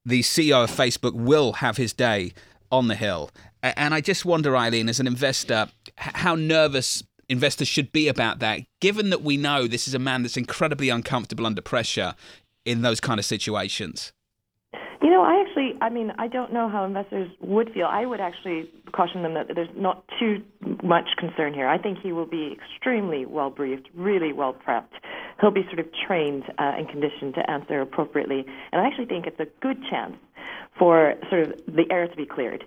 the 0.05 0.21
CEO 0.21 0.63
of 0.65 0.71
Facebook 0.71 1.13
will 1.13 1.53
have 1.53 1.77
his 1.77 1.93
day 1.93 2.33
on 2.71 2.87
the 2.89 2.95
Hill. 2.95 3.29
And 3.63 3.93
I 3.93 4.01
just 4.01 4.25
wonder, 4.25 4.57
Eileen, 4.57 4.89
as 4.89 4.99
an 4.99 5.07
investor, 5.07 5.69
how 5.97 6.35
nervous 6.35 7.01
investors 7.29 7.69
should 7.69 7.93
be 7.93 8.09
about 8.09 8.39
that, 8.39 8.61
given 8.81 9.09
that 9.09 9.21
we 9.21 9.37
know 9.37 9.67
this 9.67 9.87
is 9.87 9.93
a 9.93 9.99
man 9.99 10.21
that's 10.21 10.35
incredibly 10.35 10.89
uncomfortable 10.89 11.45
under 11.45 11.61
pressure 11.61 12.13
in 12.65 12.81
those 12.81 12.99
kind 12.99 13.19
of 13.19 13.25
situations. 13.25 14.11
You 15.01 15.09
know, 15.09 15.21
I 15.21 15.41
actually, 15.41 15.77
I 15.81 15.89
mean, 15.89 16.11
I 16.17 16.27
don't 16.27 16.51
know 16.53 16.69
how 16.69 16.83
investors 16.83 17.29
would 17.39 17.71
feel. 17.73 17.87
I 17.87 18.05
would 18.05 18.19
actually 18.19 18.69
caution 18.93 19.23
them 19.23 19.33
that 19.33 19.47
there's 19.53 19.69
not 19.75 20.03
too 20.19 20.41
much 20.81 21.09
concern 21.17 21.53
here. 21.53 21.67
I 21.67 21.77
think 21.77 21.99
he 21.99 22.11
will 22.11 22.25
be 22.25 22.53
extremely 22.53 23.25
well 23.25 23.49
briefed, 23.49 23.89
really 23.93 24.33
well 24.33 24.53
prepped. 24.53 24.93
He'll 25.39 25.51
be 25.51 25.63
sort 25.63 25.79
of 25.79 25.87
trained 26.05 26.43
uh, 26.57 26.73
and 26.77 26.87
conditioned 26.87 27.35
to 27.35 27.49
answer 27.49 27.81
appropriately. 27.81 28.45
And 28.71 28.81
I 28.81 28.87
actually 28.87 29.05
think 29.05 29.25
it's 29.25 29.39
a 29.39 29.47
good 29.61 29.77
chance 29.89 30.15
for 30.77 31.15
sort 31.29 31.47
of 31.47 31.65
the 31.67 31.85
air 31.89 32.07
to 32.07 32.15
be 32.15 32.25
cleared 32.25 32.63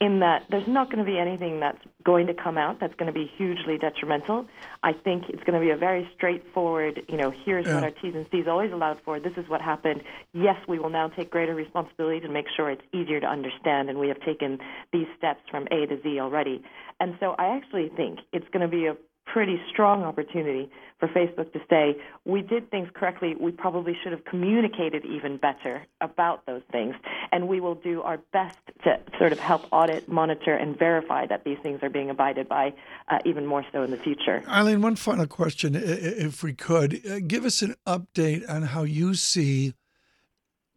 in 0.00 0.20
that 0.20 0.44
there's 0.50 0.68
not 0.68 0.90
going 0.90 1.04
to 1.04 1.10
be 1.10 1.18
anything 1.18 1.60
that's 1.60 1.78
going 2.04 2.26
to 2.28 2.34
come 2.34 2.56
out 2.56 2.78
that's 2.80 2.94
going 2.94 3.12
to 3.12 3.12
be 3.12 3.30
hugely 3.36 3.76
detrimental. 3.78 4.46
I 4.82 4.92
think 4.92 5.24
it's 5.28 5.42
going 5.42 5.54
to 5.54 5.60
be 5.60 5.70
a 5.70 5.76
very 5.76 6.08
straightforward, 6.14 7.02
you 7.08 7.16
know, 7.16 7.30
here's 7.44 7.66
what 7.66 7.82
our 7.82 7.90
T's 7.90 8.14
and 8.14 8.26
C's 8.30 8.46
always 8.46 8.72
allowed 8.72 9.00
for. 9.04 9.18
This 9.18 9.36
is 9.36 9.48
what 9.48 9.60
happened. 9.60 10.02
Yes, 10.32 10.56
we 10.68 10.78
will 10.78 10.90
now 10.90 11.08
take 11.08 11.30
greater 11.30 11.54
responsibility 11.54 12.20
to 12.20 12.28
make 12.28 12.46
sure 12.56 12.70
it's 12.70 12.82
easier 12.92 13.20
to 13.20 13.26
understand, 13.26 13.90
and 13.90 13.98
we 13.98 14.08
have 14.08 14.20
taken 14.20 14.58
these 14.92 15.06
steps 15.16 15.40
from 15.50 15.66
A 15.70 15.86
to 15.86 16.00
Z 16.02 16.20
already. 16.20 16.62
And 17.00 17.16
so 17.20 17.34
I 17.38 17.56
actually 17.56 17.90
think 17.96 18.20
it's 18.32 18.48
going 18.52 18.62
to 18.62 18.68
be 18.68 18.86
a 18.86 18.96
pretty 19.32 19.60
strong 19.70 20.04
opportunity 20.04 20.70
for 20.98 21.08
Facebook 21.08 21.52
to 21.52 21.60
say, 21.70 21.96
we 22.24 22.42
did 22.42 22.70
things 22.70 22.88
correctly. 22.92 23.36
We 23.38 23.52
probably 23.52 23.96
should 24.02 24.12
have 24.12 24.24
communicated 24.24 25.04
even 25.04 25.36
better 25.36 25.86
about 26.00 26.44
those 26.46 26.62
things. 26.72 26.94
And 27.30 27.46
we 27.46 27.60
will 27.60 27.76
do 27.76 28.02
our 28.02 28.18
best 28.32 28.58
to 28.84 28.98
sort 29.18 29.32
of 29.32 29.38
help 29.38 29.62
audit, 29.70 30.08
monitor, 30.08 30.54
and 30.54 30.76
verify 30.76 31.26
that 31.26 31.44
these 31.44 31.58
things 31.62 31.80
are 31.82 31.90
being 31.90 32.10
abided 32.10 32.48
by 32.48 32.74
uh, 33.08 33.18
even 33.24 33.46
more 33.46 33.64
so 33.72 33.82
in 33.82 33.90
the 33.90 33.96
future. 33.96 34.42
Eileen, 34.48 34.82
one 34.82 34.96
final 34.96 35.26
question, 35.26 35.76
if 35.76 36.42
we 36.42 36.52
could. 36.52 37.00
Uh, 37.06 37.20
Give 37.24 37.44
us 37.44 37.62
an 37.62 37.76
update 37.86 38.48
on 38.48 38.62
how 38.62 38.82
you 38.82 39.14
see 39.14 39.74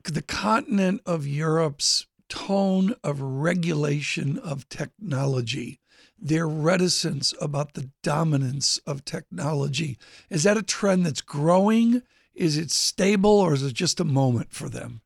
the 0.04 0.22
continent 0.22 1.02
of 1.06 1.26
Europe's 1.26 2.08
tone 2.30 2.96
of 3.04 3.22
regulation 3.22 4.38
of 4.40 4.68
technology, 4.70 5.81
their 6.22 6.48
reticence 6.48 7.34
about 7.42 7.74
the 7.74 7.90
dominance 8.04 8.78
of 8.86 9.04
technology. 9.04 9.98
Is 10.30 10.44
that 10.44 10.58
a 10.58 10.64
trend 10.64 11.06
that's 11.06 11.22
growing? 11.22 12.04
Is 12.36 12.58
it 12.58 12.72
stable 12.72 13.40
or 13.40 13.54
is 13.54 13.64
it 13.64 13.74
just 13.74 14.00
a 14.00 14.06
moment 14.06 14.54
for 14.54 14.70
them? 14.70 15.02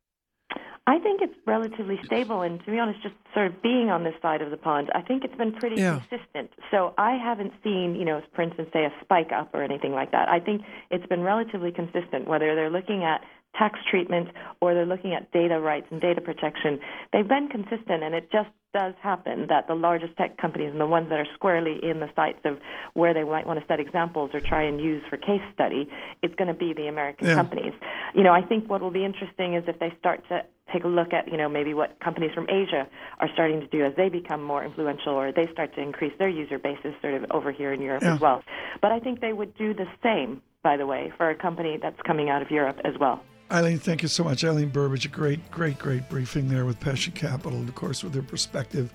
I 0.87 0.99
think 0.99 1.21
it's 1.23 1.33
relatively 1.47 1.99
stable, 2.05 2.43
and 2.43 2.63
to 2.63 2.69
be 2.69 2.77
honest, 2.77 3.01
just 3.01 3.15
sort 3.33 3.47
of 3.47 3.59
being 3.63 3.89
on 3.89 4.03
this 4.03 4.13
side 4.21 4.43
of 4.43 4.51
the 4.51 4.57
pond, 4.57 4.91
I 4.93 5.01
think 5.01 5.23
it's 5.23 5.35
been 5.35 5.51
pretty 5.53 5.81
Yeah. 5.81 6.01
consistent. 6.07 6.51
So 6.69 6.93
I 6.99 7.13
haven't 7.17 7.53
seen, 7.63 7.95
you 7.95 8.05
know, 8.05 8.21
for 8.35 8.43
instance, 8.43 8.69
say 8.71 8.85
a 8.85 8.93
spike 9.01 9.31
up 9.31 9.49
or 9.55 9.63
anything 9.63 9.93
like 9.93 10.11
that. 10.11 10.29
I 10.29 10.39
think 10.39 10.61
it's 10.91 11.05
been 11.07 11.23
relatively 11.23 11.71
consistent, 11.71 12.27
whether 12.27 12.53
they're 12.53 12.69
looking 12.69 13.03
at 13.03 13.23
tax 13.57 13.79
treatment 13.89 14.29
or 14.61 14.75
they're 14.75 14.85
looking 14.85 15.13
at 15.13 15.31
data 15.31 15.59
rights 15.59 15.87
and 15.89 15.99
data 15.99 16.21
protection. 16.21 16.79
They've 17.11 17.27
been 17.27 17.47
consistent, 17.47 18.03
and 18.03 18.13
it 18.13 18.31
just 18.31 18.49
does 18.75 18.93
happen 19.01 19.45
that 19.47 19.67
the 19.67 19.73
largest 19.73 20.17
tech 20.17 20.37
companies 20.37 20.69
and 20.69 20.81
the 20.81 20.85
ones 20.85 21.07
that 21.07 21.17
are 21.17 21.27
squarely 21.33 21.79
in 21.81 22.01
the 22.01 22.09
sights 22.13 22.39
of 22.43 22.59
where 22.93 23.13
they 23.13 23.23
might 23.23 23.47
want 23.47 23.57
to 23.57 23.65
set 23.67 23.79
examples 23.79 24.31
or 24.33 24.41
try 24.41 24.63
and 24.63 24.81
use 24.81 25.01
for 25.09 25.15
case 25.15 25.39
study, 25.53 25.87
it's 26.21 26.35
going 26.35 26.49
to 26.49 26.53
be 26.53 26.73
the 26.73 26.87
American 26.87 27.25
Yeah. 27.29 27.35
companies. 27.35 27.71
You 28.13 28.23
know, 28.23 28.33
I 28.33 28.41
think 28.41 28.69
what 28.69 28.81
will 28.81 28.91
be 28.91 29.05
interesting 29.05 29.53
is 29.53 29.63
if 29.67 29.79
they 29.79 29.93
start 29.97 30.27
to 30.27 30.43
take 30.73 30.83
a 30.83 30.89
look 30.89 31.13
at, 31.13 31.31
you 31.31 31.37
know, 31.37 31.47
maybe 31.47 31.73
what 31.73 31.97
companies 32.01 32.33
from 32.33 32.49
Asia 32.49 32.85
are 33.21 33.29
starting 33.33 33.61
to 33.61 33.67
do 33.67 33.85
as 33.85 33.93
they 33.95 34.09
become 34.09 34.43
more 34.43 34.61
influential 34.65 35.13
or 35.13 35.31
they 35.31 35.47
start 35.53 35.73
to 35.75 35.81
increase 35.81 36.13
their 36.19 36.27
user 36.27 36.59
bases 36.59 36.93
sort 37.01 37.13
of 37.13 37.25
over 37.31 37.53
here 37.53 37.71
in 37.71 37.81
Europe 37.81 38.03
Yeah. 38.03 38.15
as 38.15 38.19
well. 38.19 38.43
But 38.81 38.91
I 38.91 38.99
think 38.99 39.21
they 39.21 39.31
would 39.31 39.55
do 39.55 39.73
the 39.73 39.87
same, 40.03 40.41
by 40.63 40.75
the 40.75 40.85
way, 40.85 41.13
for 41.15 41.29
a 41.29 41.35
company 41.35 41.77
that's 41.81 42.01
coming 42.01 42.29
out 42.29 42.41
of 42.41 42.51
Europe 42.51 42.81
as 42.83 42.97
well. 42.99 43.21
Eileen, 43.51 43.77
thank 43.77 44.01
you 44.01 44.07
so 44.07 44.23
much. 44.23 44.43
Eileen 44.43 44.71
Burbidge, 44.71 45.05
a 45.05 45.07
great, 45.07 45.51
great, 45.51 45.77
great 45.77 46.09
briefing 46.09 46.49
there 46.49 46.65
with 46.65 46.79
Passion 46.79 47.13
Capital, 47.13 47.59
and 47.59 47.69
of 47.69 47.75
course, 47.75 48.03
with 48.03 48.11
their 48.11 48.23
perspective, 48.23 48.91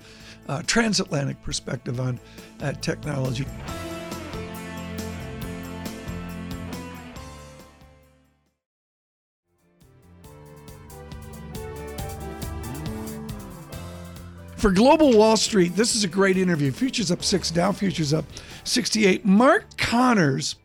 uh, 0.49 0.61
transatlantic 0.67 1.41
perspective 1.41 2.01
on 2.01 2.19
uh, 2.61 2.73
technology. 2.73 3.45
For 14.57 14.69
Global 14.69 15.17
Wall 15.17 15.37
Street, 15.37 15.77
this 15.77 15.95
is 15.95 16.03
a 16.03 16.07
great 16.09 16.37
interview. 16.37 16.71
Futures 16.71 17.09
up 17.09 17.23
six, 17.23 17.49
Dow 17.49 17.71
futures 17.71 18.13
up 18.13 18.25
68. 18.65 19.25
Mark 19.25 19.77
Connors 19.77 20.55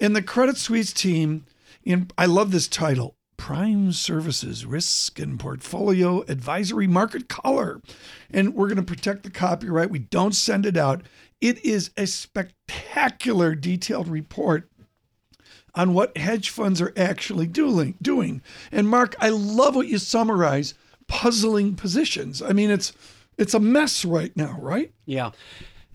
and 0.00 0.14
the 0.14 0.20
Credit 0.20 0.58
Suisse 0.58 0.92
team 0.92 1.46
in 1.84 2.10
I 2.18 2.26
love 2.26 2.50
this 2.50 2.68
title. 2.68 3.14
Prime 3.40 3.90
Services 3.90 4.66
Risk 4.66 5.18
and 5.18 5.40
Portfolio 5.40 6.22
Advisory 6.28 6.86
Market 6.86 7.26
Color. 7.30 7.80
And 8.30 8.54
we're 8.54 8.66
going 8.66 8.76
to 8.76 8.82
protect 8.82 9.22
the 9.22 9.30
copyright. 9.30 9.88
We 9.88 9.98
don't 9.98 10.34
send 10.34 10.66
it 10.66 10.76
out. 10.76 11.04
It 11.40 11.64
is 11.64 11.90
a 11.96 12.06
spectacular 12.06 13.54
detailed 13.54 14.08
report 14.08 14.68
on 15.74 15.94
what 15.94 16.18
hedge 16.18 16.50
funds 16.50 16.82
are 16.82 16.92
actually 16.98 17.46
doing 17.46 17.94
doing. 18.02 18.42
And 18.70 18.86
Mark, 18.86 19.16
I 19.18 19.30
love 19.30 19.74
what 19.74 19.88
you 19.88 19.96
summarize 19.96 20.74
puzzling 21.08 21.76
positions. 21.76 22.42
I 22.42 22.52
mean 22.52 22.70
it's 22.70 22.92
it's 23.38 23.54
a 23.54 23.60
mess 23.60 24.04
right 24.04 24.36
now, 24.36 24.58
right? 24.60 24.92
Yeah, 25.06 25.30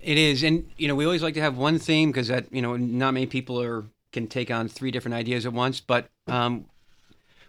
it 0.02 0.18
is, 0.18 0.42
and 0.42 0.68
you 0.78 0.88
know 0.88 0.96
we 0.96 1.06
always 1.06 1.22
like 1.22 1.36
to 1.36 1.42
have 1.42 1.58
one 1.58 1.78
theme 1.78 2.10
because 2.10 2.30
that 2.30 2.52
you 2.52 2.64
know 2.64 2.76
not 2.76 3.14
many 3.14 3.28
people 3.28 3.62
are 3.62 3.86
can 4.12 4.26
take 4.26 4.50
on 4.50 4.68
three 4.68 4.90
different 4.90 5.14
ideas 5.14 5.46
at 5.46 5.54
once. 5.54 5.80
But 5.80 6.10
um, 6.26 6.66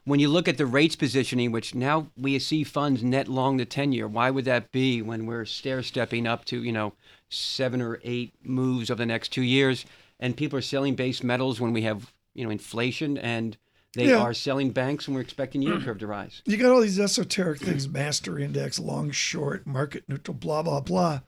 when 0.07 0.19
you 0.21 0.29
look 0.29 0.49
at 0.49 0.57
the 0.57 0.65
rates 0.67 0.97
positioning, 0.97 1.53
which 1.53 1.75
now 1.75 2.07
we 2.17 2.39
see 2.39 2.65
funds 2.65 3.03
net 3.05 3.29
long 3.29 3.59
the 3.59 3.67
ten 3.67 3.93
year, 3.93 4.09
why 4.09 4.31
would 4.31 4.47
that 4.47 4.73
be 4.73 5.03
when 5.03 5.27
we're 5.27 5.45
stair 5.45 5.83
stepping 5.83 6.27
up 6.27 6.45
to 6.47 6.63
you 6.63 6.73
know 6.73 6.95
seven 7.29 7.83
or 7.83 8.01
eight 8.03 8.33
moves 8.43 8.91
over 8.91 8.99
the 8.99 9.07
next 9.07 9.29
two 9.33 9.43
years, 9.43 9.85
and 10.19 10.37
people 10.37 10.59
are 10.59 10.63
selling 10.63 10.95
base 10.95 11.23
metals 11.23 11.61
when 11.61 11.73
we 11.75 11.83
have 11.83 12.13
you 12.35 12.45
know 12.45 12.51
inflation 12.51 13.19
and 13.19 13.59
They 13.95 14.11
Yeah. 14.11 14.19
are 14.19 14.35
selling 14.35 14.73
banks, 14.73 15.07
and 15.07 15.15
we're 15.15 15.23
expecting 15.23 15.63
yield 15.63 15.83
curve 15.83 15.99
to 16.01 16.07
rise. 16.07 16.43
You 16.45 16.59
got 16.59 16.71
all 16.71 16.83
these 16.83 17.01
esoteric 17.01 17.61
things, 17.61 17.89
master 17.89 18.39
index, 18.39 18.79
long, 18.79 19.11
short, 19.11 19.67
market 19.67 20.05
neutral, 20.07 20.35
blah, 20.37 20.63
blah, 20.63 20.81
blah. 20.81 21.21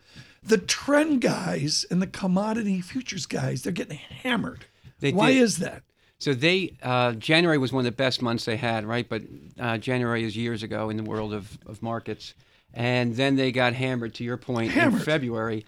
The 0.42 0.58
trend 0.58 1.22
guys 1.22 1.86
and 1.90 2.02
the 2.02 2.06
commodity 2.06 2.82
futures 2.82 3.24
guys, 3.24 3.62
they're 3.62 3.72
getting 3.72 3.96
hammered. 3.96 4.66
They 5.00 5.12
Why 5.12 5.32
did. 5.32 5.40
is 5.40 5.56
that? 5.58 5.82
So 6.20 6.34
they 6.34 6.76
uh, 6.82 7.12
January 7.12 7.58
was 7.58 7.72
one 7.72 7.80
of 7.80 7.84
the 7.84 7.96
best 7.96 8.22
months 8.22 8.44
they 8.44 8.56
had, 8.56 8.84
right? 8.84 9.08
But 9.08 9.22
uh, 9.58 9.78
January 9.78 10.24
is 10.24 10.36
years 10.36 10.62
ago 10.62 10.90
in 10.90 10.96
the 10.96 11.04
world 11.04 11.32
of, 11.32 11.58
of 11.66 11.80
markets, 11.82 12.34
and 12.74 13.14
then 13.14 13.36
they 13.36 13.52
got 13.52 13.72
hammered. 13.74 14.14
To 14.14 14.24
your 14.24 14.36
point, 14.36 14.72
Hammered. 14.72 15.00
in 15.00 15.04
February. 15.04 15.64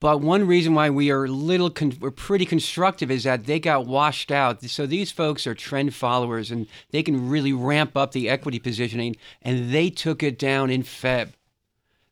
But 0.00 0.22
one 0.22 0.46
reason 0.46 0.74
why 0.74 0.88
we 0.88 1.10
are 1.10 1.24
a 1.24 1.28
little 1.28 1.68
con- 1.68 1.96
we're 2.00 2.10
pretty 2.10 2.46
constructive 2.46 3.10
is 3.10 3.24
that 3.24 3.44
they 3.44 3.60
got 3.60 3.86
washed 3.86 4.32
out. 4.32 4.62
So 4.62 4.86
these 4.86 5.10
folks 5.12 5.46
are 5.46 5.54
trend 5.54 5.94
followers, 5.94 6.50
and 6.50 6.66
they 6.90 7.02
can 7.02 7.28
really 7.28 7.52
ramp 7.52 7.96
up 7.96 8.12
the 8.12 8.28
equity 8.28 8.58
positioning. 8.58 9.16
And 9.42 9.72
they 9.72 9.90
took 9.90 10.22
it 10.22 10.38
down 10.38 10.70
in 10.70 10.84
Feb. 10.84 11.32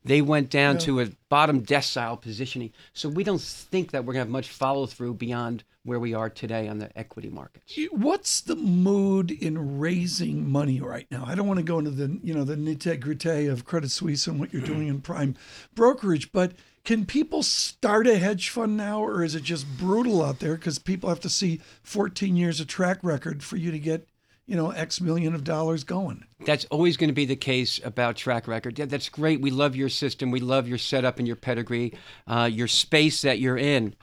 They 0.05 0.21
went 0.21 0.51
down 0.51 0.79
to 0.79 1.01
a 1.01 1.09
bottom 1.29 1.63
decile 1.63 2.21
positioning. 2.21 2.73
So 2.93 3.09
we 3.09 3.25
don't 3.25 3.41
think 3.41 3.91
that 3.91 4.05
we're 4.05 4.15
going 4.15 4.25
to 4.25 4.27
have 4.27 4.31
much 4.31 4.49
follow 4.49 4.87
through 4.87 5.15
beyond 5.15 5.65
where 5.85 5.99
we 5.99 6.15
are 6.15 6.29
today 6.29 6.69
on 6.69 6.79
the 6.79 6.97
equity 6.99 7.31
markets. 7.31 7.79
What's 7.91 8.41
the 8.41 8.57
mood 8.57 9.31
in 9.31 9.79
raising 9.79 10.49
money 10.49 10.81
right 10.81 11.07
now? 11.11 11.25
I 11.27 11.35
don't 11.35 11.47
want 11.47 11.59
to 11.59 11.65
go 11.65 11.79
into 11.79 11.91
the 11.91 12.19
you 12.23 12.35
know 12.35 12.45
the 12.45 12.57
nitty 12.57 13.01
gritty 13.01 13.47
of 13.47 13.65
Credit 13.65 13.91
Suisse 13.91 14.27
and 14.27 14.39
what 14.39 14.53
you're 14.53 14.63
doing 14.63 14.89
in 14.89 15.01
prime 15.01 15.35
brokerage, 15.75 16.31
but 16.33 16.53
can 16.85 17.05
people 17.05 17.43
start 17.43 18.07
a 18.07 18.19
hedge 18.19 18.49
fund 18.49 18.77
now, 18.77 19.03
or 19.03 19.23
is 19.23 19.35
it 19.35 19.43
just 19.43 19.67
brutal 19.77 20.23
out 20.23 20.41
there 20.41 20.55
because 20.55 20.79
people 20.79 21.09
have 21.09 21.21
to 21.21 21.29
see 21.29 21.61
14 21.83 22.37
years 22.37 22.61
of 22.61 22.67
track 22.67 22.99
record 23.03 23.43
for 23.43 23.57
you 23.57 23.71
to 23.71 23.79
get 23.79 24.09
you 24.49 24.57
know 24.57 24.71
X 24.71 25.01
million 25.01 25.35
of 25.35 25.45
dollars 25.45 25.85
going? 25.85 26.25
That's 26.45 26.65
always 26.67 26.97
going 26.97 27.09
to 27.09 27.15
be 27.15 27.27
the 27.27 27.37
case 27.37 27.79
about 27.85 28.17
track 28.17 28.49
record. 28.49 28.79
Yeah, 28.79 28.87
that's 28.87 29.09
great. 29.09 29.41
We 29.41 29.51
love 29.51 29.77
your 29.77 29.91
system. 29.91 30.31
We 30.31 30.41
love 30.41 30.67
your 30.67 30.79
setup 30.79 31.19
and 31.19 31.27
your 31.27 31.37
pedigree, 31.37 31.93
uh, 32.27 32.49
your 32.51 32.67
space 32.67 33.23
that 33.23 33.39
you're 33.39 33.59
in. 33.59 33.95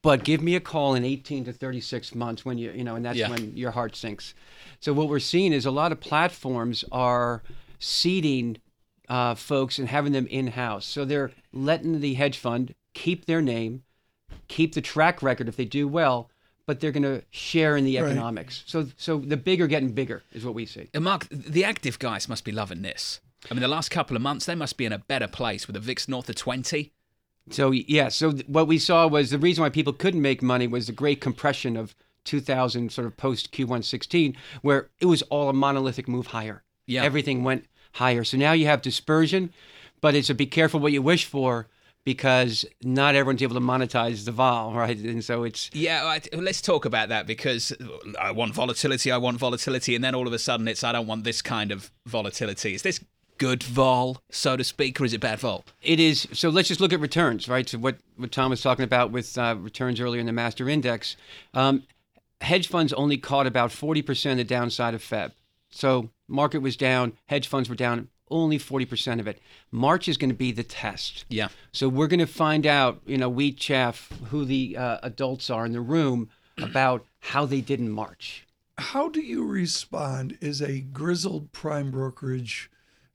But 0.00 0.22
give 0.22 0.40
me 0.40 0.54
a 0.54 0.60
call 0.60 0.94
in 0.94 1.04
18 1.04 1.44
to 1.46 1.52
36 1.52 2.14
months 2.14 2.44
when 2.44 2.56
you, 2.56 2.70
you 2.70 2.84
know, 2.84 2.94
and 2.94 3.04
that's 3.04 3.18
Yeah. 3.18 3.30
when 3.30 3.56
your 3.56 3.72
heart 3.72 3.96
sinks. 3.96 4.32
So 4.78 4.92
what 4.92 5.08
we're 5.08 5.18
seeing 5.18 5.52
is 5.52 5.66
a 5.66 5.72
lot 5.72 5.90
of 5.90 5.98
platforms 6.00 6.84
are 6.92 7.42
seeding 7.80 8.58
uh, 9.08 9.34
folks 9.34 9.78
and 9.78 9.88
having 9.88 10.12
them 10.12 10.26
in 10.28 10.48
house. 10.48 10.86
So 10.86 11.04
they're 11.04 11.32
letting 11.52 12.00
the 12.00 12.14
hedge 12.14 12.38
fund 12.38 12.74
keep 12.94 13.24
their 13.26 13.42
name, 13.42 13.82
keep 14.46 14.74
the 14.74 14.80
track 14.82 15.22
record 15.22 15.48
if 15.48 15.56
they 15.56 15.64
do 15.64 15.88
well, 15.88 16.30
but 16.68 16.80
they're 16.80 16.92
going 16.92 17.02
to 17.02 17.22
share 17.30 17.78
in 17.78 17.84
the 17.86 17.96
Right. 17.98 18.10
economics. 18.10 18.62
So 18.66 18.88
so 18.98 19.18
the 19.20 19.38
big 19.38 19.60
are 19.62 19.66
getting 19.66 19.92
bigger 19.92 20.22
is 20.34 20.44
what 20.44 20.54
we 20.54 20.66
see. 20.66 20.88
And 20.92 21.02
Mark, 21.04 21.26
the 21.30 21.64
active 21.64 21.98
guys 21.98 22.28
must 22.28 22.44
be 22.44 22.52
loving 22.52 22.82
this. 22.82 23.20
I 23.50 23.54
mean, 23.54 23.62
the 23.62 23.68
last 23.68 23.88
couple 23.90 24.14
of 24.16 24.22
months, 24.22 24.44
they 24.44 24.54
must 24.54 24.76
be 24.76 24.84
in 24.84 24.92
a 24.92 24.98
better 24.98 25.28
place 25.28 25.66
with 25.66 25.74
the 25.74 25.80
VIX 25.80 26.08
north 26.08 26.28
of 26.28 26.34
20. 26.36 26.92
So 27.50 27.70
yeah, 27.70 28.08
so 28.10 28.32
th- 28.32 28.46
what 28.46 28.66
we 28.68 28.78
saw 28.78 29.06
was 29.06 29.30
the 29.30 29.38
reason 29.38 29.62
why 29.62 29.70
people 29.70 29.94
couldn't 29.94 30.20
make 30.20 30.42
money 30.42 30.66
was 30.66 30.86
the 30.88 30.92
great 30.92 31.20
compression 31.22 31.76
of 31.78 31.94
2000, 32.24 32.92
sort 32.92 33.06
of 33.06 33.16
post 33.16 33.50
Q1 33.52 33.82
16, 33.84 34.36
where 34.60 34.90
it 35.00 35.06
was 35.06 35.22
all 35.22 35.48
a 35.48 35.54
monolithic 35.54 36.06
move 36.06 36.28
higher. 36.28 36.62
Yeah. 36.86 37.02
everything 37.04 37.44
went 37.44 37.64
higher. 37.92 38.24
So 38.24 38.36
now 38.36 38.52
you 38.52 38.66
have 38.66 38.82
dispersion, 38.82 39.52
but 40.02 40.14
it's 40.14 40.28
a 40.30 40.34
be 40.34 40.46
careful 40.46 40.80
what 40.80 40.92
you 40.92 41.00
wish 41.02 41.24
for 41.24 41.66
because 42.08 42.64
not 42.82 43.14
everyone's 43.14 43.42
able 43.42 43.54
to 43.54 43.60
monetize 43.60 44.24
the 44.24 44.32
vol, 44.32 44.72
right? 44.82 44.96
And 44.96 45.22
so 45.22 45.44
it's 45.44 45.68
Yeah, 45.74 46.04
I, 46.06 46.22
let's 46.34 46.62
talk 46.62 46.86
about 46.86 47.10
that 47.10 47.26
because 47.26 47.70
I 48.18 48.30
want 48.30 48.54
volatility, 48.54 49.12
I 49.12 49.18
want 49.18 49.36
volatility, 49.36 49.94
and 49.94 50.02
then 50.02 50.14
all 50.14 50.26
of 50.26 50.32
a 50.32 50.38
sudden 50.38 50.66
it's 50.68 50.82
I 50.82 50.92
don't 50.92 51.06
want 51.06 51.24
this 51.24 51.42
kind 51.42 51.70
of 51.70 51.90
volatility. 52.06 52.72
Is 52.72 52.80
this 52.80 53.04
good 53.36 53.62
vol, 53.62 54.22
so 54.30 54.56
to 54.56 54.64
speak, 54.64 54.98
or 54.98 55.04
is 55.04 55.12
it 55.12 55.20
bad 55.20 55.38
vol? 55.38 55.66
It 55.82 56.00
is. 56.00 56.26
So 56.32 56.48
let's 56.48 56.68
just 56.68 56.80
look 56.80 56.94
at 56.94 57.00
returns, 57.00 57.46
right? 57.46 57.68
So 57.68 57.76
what, 57.76 57.98
what 58.16 58.32
Tom 58.32 58.48
was 58.48 58.62
talking 58.62 58.84
about 58.86 59.10
with 59.10 59.36
uh, 59.36 59.56
returns 59.58 60.00
earlier 60.00 60.20
in 60.20 60.26
the 60.26 60.32
master 60.32 60.66
index. 60.66 61.14
Um, 61.52 61.82
hedge 62.40 62.68
funds 62.68 62.94
only 62.94 63.18
caught 63.18 63.46
about 63.46 63.68
40% 63.68 64.30
of 64.30 64.38
the 64.38 64.44
downside 64.44 64.94
of 64.94 65.02
Feb. 65.02 65.32
So 65.68 66.08
market 66.26 66.62
was 66.62 66.74
down, 66.74 67.12
hedge 67.26 67.48
funds 67.48 67.68
were 67.68 67.74
down 67.74 68.08
only 68.30 68.58
40% 68.58 69.20
of 69.20 69.26
it. 69.26 69.40
March 69.70 70.08
is 70.08 70.16
going 70.16 70.30
to 70.30 70.36
be 70.36 70.52
the 70.52 70.62
test. 70.62 71.24
Yeah. 71.28 71.48
So 71.72 71.88
we're 71.88 72.06
going 72.06 72.20
to 72.20 72.26
find 72.26 72.66
out, 72.66 73.00
you 73.06 73.18
know, 73.18 73.28
wheat 73.28 73.56
chaff, 73.58 74.10
who 74.30 74.44
the 74.44 74.76
uh, 74.76 74.98
adults 75.02 75.50
are 75.50 75.66
in 75.66 75.72
the 75.72 75.80
room 75.80 76.30
about 76.58 77.06
how 77.20 77.46
they 77.46 77.60
did 77.60 77.80
in 77.80 77.90
March. 77.90 78.46
How 78.78 79.08
do 79.08 79.20
you 79.20 79.44
respond 79.44 80.38
as 80.40 80.60
a 80.60 80.80
grizzled 80.80 81.52
prime 81.52 81.90
brokerage 81.90 82.70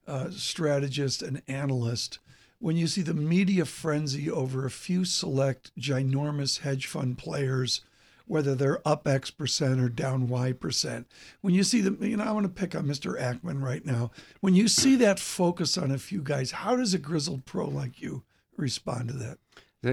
uh, 0.06 0.30
strategist 0.30 1.22
and 1.22 1.42
analyst 1.48 2.18
when 2.64 2.76
you 2.76 2.86
see 2.86 3.02
the 3.02 3.12
media 3.12 3.64
frenzy 3.66 4.30
over 4.30 4.64
a 4.64 4.70
few 4.70 5.04
select 5.04 5.70
ginormous 5.78 6.60
hedge 6.60 6.86
fund 6.86 7.18
players, 7.18 7.82
whether 8.26 8.54
they're 8.54 8.86
up 8.86 9.06
X 9.06 9.30
percent 9.30 9.80
or 9.80 9.88
down 9.88 10.28
Y 10.28 10.52
percent? 10.52 11.06
When 11.40 11.54
you 11.54 11.62
see 11.62 11.80
them, 11.80 11.98
you 12.02 12.16
know, 12.16 12.24
I 12.24 12.32
want 12.32 12.44
to 12.44 12.60
pick 12.60 12.74
on 12.74 12.86
Mr. 12.86 13.20
Ackman 13.20 13.62
right 13.62 13.84
now. 13.84 14.10
When 14.40 14.54
you 14.54 14.68
see 14.68 14.96
that 14.96 15.18
focus 15.18 15.76
on 15.78 15.90
a 15.90 15.98
few 15.98 16.22
guys, 16.22 16.50
how 16.50 16.76
does 16.76 16.94
a 16.94 16.98
grizzled 16.98 17.44
pro 17.44 17.68
like 17.68 18.00
you 18.00 18.24
respond 18.56 19.08
to 19.08 19.14
that? 19.14 19.38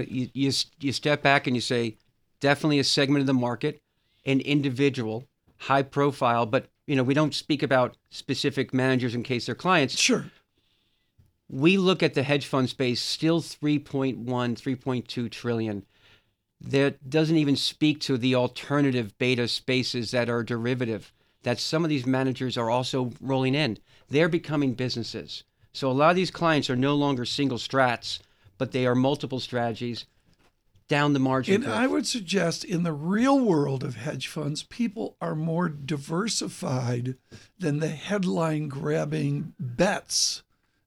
You, 0.08 0.28
you, 0.32 0.52
you 0.80 0.92
step 0.92 1.22
back 1.22 1.46
and 1.46 1.54
you 1.54 1.60
say, 1.60 1.98
definitely 2.40 2.78
a 2.78 2.84
segment 2.84 3.20
of 3.20 3.26
the 3.26 3.34
market, 3.34 3.80
an 4.26 4.40
individual, 4.40 5.28
high 5.58 5.82
profile, 5.82 6.44
but 6.44 6.66
you 6.86 6.96
know 6.96 7.02
we 7.02 7.14
don't 7.14 7.34
speak 7.34 7.62
about 7.62 7.96
specific 8.10 8.74
managers 8.74 9.14
in 9.14 9.22
case 9.22 9.46
they're 9.46 9.54
clients. 9.54 9.98
Sure. 9.98 10.26
We 11.48 11.76
look 11.76 12.02
at 12.02 12.14
the 12.14 12.22
hedge 12.22 12.46
fund 12.46 12.68
space 12.68 13.00
still 13.00 13.40
3.1, 13.40 14.24
3.2 14.24 15.30
trillion. 15.30 15.84
That 16.64 17.10
doesn't 17.10 17.36
even 17.36 17.56
speak 17.56 18.00
to 18.02 18.16
the 18.16 18.34
alternative 18.34 19.18
beta 19.18 19.48
spaces 19.48 20.12
that 20.12 20.30
are 20.30 20.44
derivative 20.44 21.12
that 21.42 21.58
some 21.58 21.84
of 21.84 21.90
these 21.90 22.06
managers 22.06 22.56
are 22.56 22.70
also 22.70 23.12
rolling 23.20 23.54
in. 23.54 23.78
They're 24.08 24.28
becoming 24.28 24.74
businesses. 24.74 25.44
So 25.72 25.90
a 25.90 25.92
lot 25.92 26.10
of 26.10 26.16
these 26.16 26.30
clients 26.30 26.70
are 26.70 26.76
no 26.76 26.94
longer 26.94 27.24
single 27.24 27.58
strats, 27.58 28.20
but 28.58 28.72
they 28.72 28.86
are 28.86 28.94
multiple 28.94 29.40
strategies 29.40 30.06
down 30.88 31.14
the 31.14 31.18
margin. 31.18 31.54
And 31.56 31.64
curve. 31.64 31.72
I 31.72 31.86
would 31.86 32.06
suggest 32.06 32.64
in 32.64 32.82
the 32.82 32.92
real 32.92 33.40
world 33.40 33.82
of 33.82 33.96
hedge 33.96 34.28
funds, 34.28 34.62
people 34.62 35.16
are 35.20 35.34
more 35.34 35.68
diversified 35.68 37.16
than 37.58 37.78
the 37.78 37.88
headline 37.88 38.68
grabbing 38.68 39.54
bets 39.58 40.42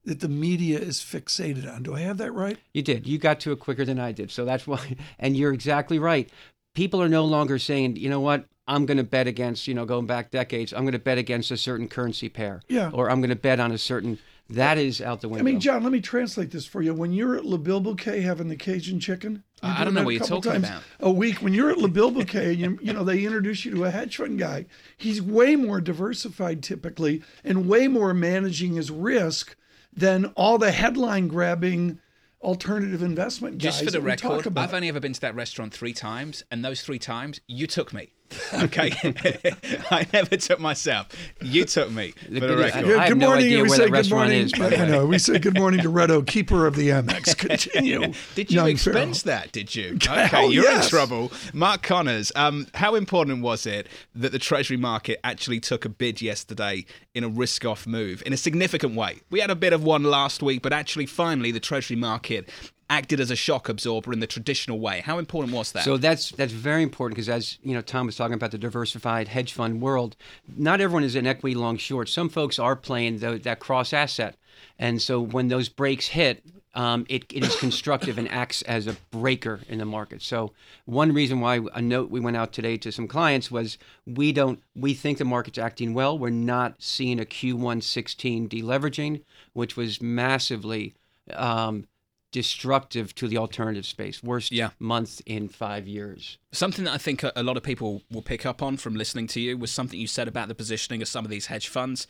that 0.06 0.20
the 0.20 0.30
media 0.30 0.80
is 0.80 1.00
fixated 1.00 1.72
on. 1.72 1.84
Do 1.84 1.96
I 1.96 2.00
have 2.02 2.18
that 2.18 2.32
right? 2.32 2.58
You 2.74 2.82
did. 2.82 3.08
You 3.08 3.18
got 3.18 3.40
to 3.42 3.52
it 3.52 3.60
quicker 3.60 3.86
than 3.86 4.00
I 4.00 4.12
did. 4.12 4.32
So 4.32 4.46
that's 4.46 4.66
why, 4.68 4.96
and 5.20 5.36
you're 5.36 5.54
exactly 5.54 6.00
right. 6.00 6.30
People 6.74 7.02
are 7.02 7.10
no 7.10 7.26
longer 7.26 7.58
saying, 7.58 7.96
you 7.96 8.10
know 8.10 8.20
what, 8.20 8.46
I'm 8.68 8.86
going 8.86 8.98
to 8.98 9.04
bet 9.04 9.28
against, 9.28 9.68
you 9.68 9.74
know, 9.74 9.86
going 9.86 10.06
back 10.08 10.32
decades, 10.32 10.74
I'm 10.74 10.82
going 10.84 10.94
to 10.94 11.00
bet 11.00 11.18
against 11.18 11.52
a 11.52 11.58
certain 11.58 11.88
currency 11.88 12.30
pair. 12.30 12.62
Yeah. 12.68 12.92
Or 12.94 13.10
I'm 13.10 13.20
going 13.22 13.30
to 13.30 13.36
bet 13.36 13.60
on 13.60 13.72
a 13.72 13.78
certain, 13.78 14.20
that 14.50 14.78
is 14.78 15.02
out 15.02 15.22
the 15.22 15.30
window. 15.30 15.42
I 15.42 15.46
mean, 15.46 15.60
John, 15.60 15.84
let 15.84 15.92
me 15.92 16.02
translate 16.02 16.52
this 16.52 16.66
for 16.66 16.82
you. 16.82 16.94
When 16.94 17.14
you're 17.14 17.36
at 17.36 17.46
La 17.46 17.58
Bilboquet 17.58 18.22
having 18.24 18.48
the 18.50 18.56
Cajun 18.56 19.00
chicken, 19.00 19.44
I- 19.64 19.76
I 19.76 19.78
do 19.80 19.86
don't 19.86 19.94
know 19.96 20.04
what 20.04 20.14
you're 20.16 20.24
talking 20.26 20.52
times 20.52 20.68
about. 20.68 20.84
A 21.00 21.12
week. 21.12 21.42
When 21.42 21.54
you're 21.54 21.72
at 21.72 21.78
La 21.80 21.88
Bilboquet, 21.88 22.58
you, 22.58 22.78
you 22.82 22.94
know 22.94 23.04
they 23.04 23.24
introduce 23.24 23.66
you 23.66 23.72
to 23.76 23.86
a 23.86 23.92
hedge 23.92 24.18
fund 24.18 24.38
guy. 24.38 24.66
He's 24.98 25.22
way 25.22 25.56
more 25.56 25.80
diversified 25.82 26.62
typically, 26.62 27.24
and 27.44 27.68
way 27.68 27.88
more 27.88 28.14
managing 28.14 28.74
his 28.74 28.92
risk 28.92 29.56
than 29.96 30.26
all 30.36 30.58
the 30.58 30.72
headline 30.72 31.28
grabbing 31.28 32.00
alternative 32.42 33.02
investment 33.02 33.58
guys. 33.58 33.64
Just 33.74 33.86
for 33.86 33.92
the 33.92 34.02
record, 34.02 34.46
about. 34.46 34.66
I've 34.66 34.74
only 34.74 34.90
ever 34.90 35.00
been 35.00 35.14
to 35.14 35.22
that 35.22 35.36
restaurant 35.36 35.74
three 35.74 35.94
times, 35.94 36.44
and 36.52 36.64
those 36.64 36.82
three 36.82 37.00
times 37.00 37.42
you 37.48 37.68
took 37.68 37.94
me. 37.94 38.12
Okay, 38.66 38.92
I 39.92 40.08
never 40.14 40.38
took 40.38 40.60
myself. 40.60 41.08
You 41.42 41.66
took 41.66 41.92
me. 41.92 42.12
For 42.12 42.30
the 42.32 42.40
good- 42.40 42.60
record. 42.60 42.86
Good, 42.86 42.98
I 42.98 43.02
have 43.02 43.10
good 43.10 43.18
no 43.18 43.28
morning. 43.28 43.46
idea 43.46 43.64
we 43.64 43.70
where 43.70 43.78
say 43.78 43.90
good 43.90 44.10
morning. 44.10 44.42
is, 44.46 44.54
I 44.60 44.88
know. 44.88 45.06
We 45.06 45.18
say 45.20 45.40
good 45.40 45.56
morning 45.58 45.82
to 45.82 45.90
Redo, 45.92 46.26
keeper 46.26 46.66
of 46.66 46.76
the 46.76 46.90
Amex. 46.90 47.38
Continue. 47.38 48.14
Did 48.36 48.52
you 48.52 48.56
young 48.56 48.70
expense 48.70 49.24
Farrell. 49.24 49.42
that? 49.42 49.52
Did 49.52 49.76
you? 49.76 49.98
Hell, 50.02 50.26
Okay, 50.26 50.48
you're 50.54 50.64
yes. 50.64 50.86
in 50.86 50.90
trouble. 50.90 51.32
Mark 51.54 51.82
Connors, 51.84 52.32
um, 52.36 52.68
how 52.76 52.96
important 52.96 53.42
was 53.42 53.66
it 53.66 53.88
that 54.16 54.32
the 54.32 54.40
Treasury 54.40 54.78
market 54.78 55.20
actually 55.24 55.60
took 55.60 55.86
a 55.86 55.90
bid 55.90 56.22
yesterday 56.22 56.86
in 57.14 57.24
a 57.24 57.30
risk-off 57.30 57.86
move 57.88 58.24
in 58.26 58.34
a 58.34 58.38
significant 58.38 58.96
way? 58.96 59.20
We 59.30 59.40
had 59.40 59.50
a 59.50 59.56
bit 59.56 59.74
of 59.74 59.84
one 59.84 60.04
last 60.04 60.42
week, 60.42 60.62
but 60.62 60.74
actually, 60.74 61.06
finally, 61.06 61.52
the 61.52 61.60
Treasury 61.60 61.98
market 61.98 62.50
acted 62.90 63.20
as 63.20 63.32
a 63.32 63.36
shock 63.36 63.68
absorber 63.68 64.14
in 64.14 64.20
the 64.20 64.28
traditional 64.28 64.80
way. 64.80 65.02
How 65.02 65.18
important 65.18 65.54
was 65.54 65.72
that? 65.72 65.84
So 65.84 65.98
that's 65.98 66.32
that's 66.32 66.54
very 66.54 66.84
important 66.84 67.16
because 67.16 67.30
as 67.30 67.58
you 67.64 67.74
know, 67.74 67.82
Tom 67.82 68.06
was 68.06 68.16
talking 68.16 68.36
about 68.36 68.52
the 68.52 68.58
diversified 68.58 69.28
hedge 69.28 69.54
fund 69.54 69.82
world. 69.82 70.16
Not 70.56 70.82
everyone 70.82 71.04
is 71.04 71.16
an 71.16 71.28
equity 71.28 71.56
long 71.56 71.78
short. 71.78 72.10
Some 72.10 72.30
folks 72.30 72.60
are 72.60 72.76
playing 72.76 73.20
tho- 73.20 73.38
that 73.40 73.60
cross 73.60 73.94
asset, 73.94 74.36
and 74.78 75.02
so 75.02 75.20
when 75.20 75.48
those 75.48 75.70
breaks 75.70 76.08
hit, 76.08 76.44
um, 76.76 77.06
it, 77.10 77.26
it 77.34 77.44
is 77.44 77.56
constructive 77.56 78.18
and 78.18 78.30
acts 78.30 78.62
as 78.64 78.86
a 78.86 78.98
breaker 79.10 79.62
in 79.68 79.80
the 79.80 79.86
market. 79.86 80.22
So 80.22 80.52
one 80.86 81.14
reason 81.14 81.40
why 81.40 81.62
a 81.74 81.82
note 81.82 82.12
we 82.12 82.20
went 82.20 82.38
out 82.38 82.52
today 82.52 82.78
to 82.78 82.92
some 82.92 83.08
clients 83.08 83.50
was 83.50 83.78
we 84.06 84.32
don't 84.32 84.62
we 84.76 84.94
think 84.94 85.18
the 85.18 85.26
market's 85.26 85.58
acting 85.58 85.94
well. 85.94 86.18
We're 86.20 86.30
not 86.30 86.76
seeing 86.80 87.20
a 87.20 87.26
Q1 87.26 87.82
16 87.82 88.50
deleveraging, 88.50 89.22
which 89.54 89.78
was 89.78 90.02
massively 90.02 90.94
um, 91.34 91.88
destructive 92.36 93.16
to 93.16 93.30
the 93.30 93.38
alternative 93.38 93.86
space. 93.86 94.22
Worst 94.22 94.52
Yeah. 94.52 94.72
month 94.78 95.22
in 95.26 95.48
five 95.48 95.88
years. 95.88 96.38
Something 96.52 96.84
that 96.84 96.94
I 96.94 96.98
think 96.98 97.24
a 97.24 97.32
a 97.34 97.44
lot 97.44 97.56
of 97.56 97.64
people 97.64 98.04
will 98.12 98.22
pick 98.22 98.46
up 98.46 98.62
on 98.62 98.76
from 98.76 98.94
listening 98.94 99.28
to 99.28 99.40
you 99.40 99.58
was 99.58 99.72
something 99.72 99.98
you 99.98 100.08
said 100.08 100.28
about 100.28 100.50
the 100.50 100.56
positioning 100.56 101.02
of 101.02 101.08
some 101.08 101.24
of 101.24 101.32
these 101.32 101.46
hedge 101.46 101.70
funds. 101.70 102.08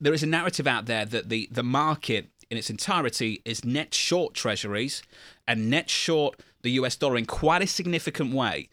There 0.00 0.12
is 0.12 0.24
a 0.24 0.26
narrative 0.26 0.66
out 0.66 0.86
there 0.86 1.04
that 1.04 1.28
the, 1.28 1.48
the 1.52 1.62
market 1.62 2.30
in 2.50 2.58
its 2.58 2.68
entirety 2.68 3.42
is 3.44 3.64
net 3.64 3.94
short 3.94 4.34
treasuries 4.34 5.04
and 5.46 5.70
net 5.70 5.88
short 5.88 6.40
the 6.62 6.72
US 6.72 6.96
dollar 6.96 7.16
in 7.16 7.26
quite 7.26 7.62
a 7.62 7.66
significant 7.68 8.34
way. 8.34 8.68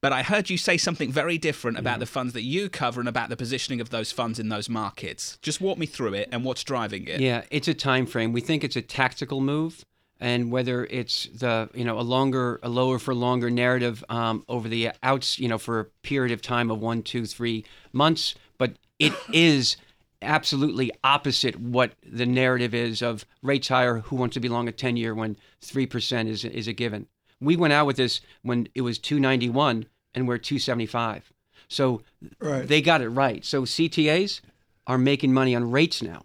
But 0.00 0.12
I 0.12 0.22
heard 0.22 0.50
you 0.50 0.56
say 0.56 0.76
something 0.76 1.10
very 1.10 1.36
different 1.38 1.78
about 1.78 1.96
mm. 1.96 2.00
the 2.00 2.06
funds 2.06 2.32
that 2.34 2.42
you 2.42 2.68
cover 2.68 3.00
and 3.00 3.08
about 3.08 3.28
the 3.28 3.36
positioning 3.36 3.80
of 3.80 3.90
those 3.90 4.12
funds 4.12 4.38
in 4.38 4.48
those 4.50 4.68
markets. 4.68 5.36
Just 5.42 5.60
walk 5.60 5.78
me 5.78 5.86
through 5.86 6.14
it 6.14 6.28
and 6.30 6.44
what's 6.44 6.62
driving 6.62 7.08
it. 7.08 7.18
Yeah, 7.20 7.42
it's 7.50 7.66
a 7.66 7.74
time 7.74 8.06
frame. 8.06 8.32
We 8.32 8.40
think 8.40 8.62
it's 8.62 8.76
a 8.76 8.82
tactical 8.82 9.40
move, 9.40 9.84
and 10.20 10.50
whether 10.50 10.84
it's 10.86 11.24
the 11.26 11.68
you 11.74 11.84
know 11.84 11.98
a 11.98 12.02
longer, 12.02 12.58
a 12.62 12.68
lower 12.68 12.98
for 12.98 13.14
longer 13.14 13.50
narrative 13.50 14.04
um, 14.08 14.44
over 14.48 14.68
the 14.68 14.90
outs, 15.02 15.38
you 15.38 15.48
know, 15.48 15.58
for 15.58 15.80
a 15.80 15.84
period 15.84 16.32
of 16.32 16.42
time 16.42 16.70
of 16.70 16.80
one, 16.80 17.02
two, 17.02 17.26
three 17.26 17.64
months, 17.92 18.34
but 18.58 18.72
it 18.98 19.12
is 19.32 19.76
absolutely 20.20 20.90
opposite 21.04 21.58
what 21.60 21.92
the 22.04 22.26
narrative 22.26 22.74
is 22.74 23.02
of 23.02 23.24
rates 23.42 23.68
higher. 23.68 23.98
Who 24.00 24.16
wants 24.16 24.34
to 24.34 24.40
be 24.40 24.48
long 24.48 24.68
a 24.68 24.72
ten 24.72 24.96
year 24.96 25.14
when 25.14 25.36
three 25.60 25.86
percent 25.86 26.28
is 26.28 26.44
is 26.44 26.68
a 26.68 26.72
given? 26.72 27.06
We 27.40 27.56
went 27.56 27.72
out 27.72 27.86
with 27.86 27.96
this 27.96 28.20
when 28.42 28.68
it 28.74 28.80
was 28.80 28.98
two 28.98 29.20
ninety 29.20 29.48
one, 29.48 29.86
and 30.14 30.26
we're 30.26 30.38
two 30.38 30.58
seventy 30.58 30.86
five. 30.86 31.32
So 31.68 32.02
Right. 32.40 32.66
they 32.66 32.80
got 32.80 33.02
it 33.02 33.10
right. 33.10 33.44
So 33.44 33.62
CTAs 33.62 34.40
are 34.86 34.98
making 34.98 35.32
money 35.34 35.54
on 35.54 35.70
rates 35.70 36.02
now. 36.02 36.24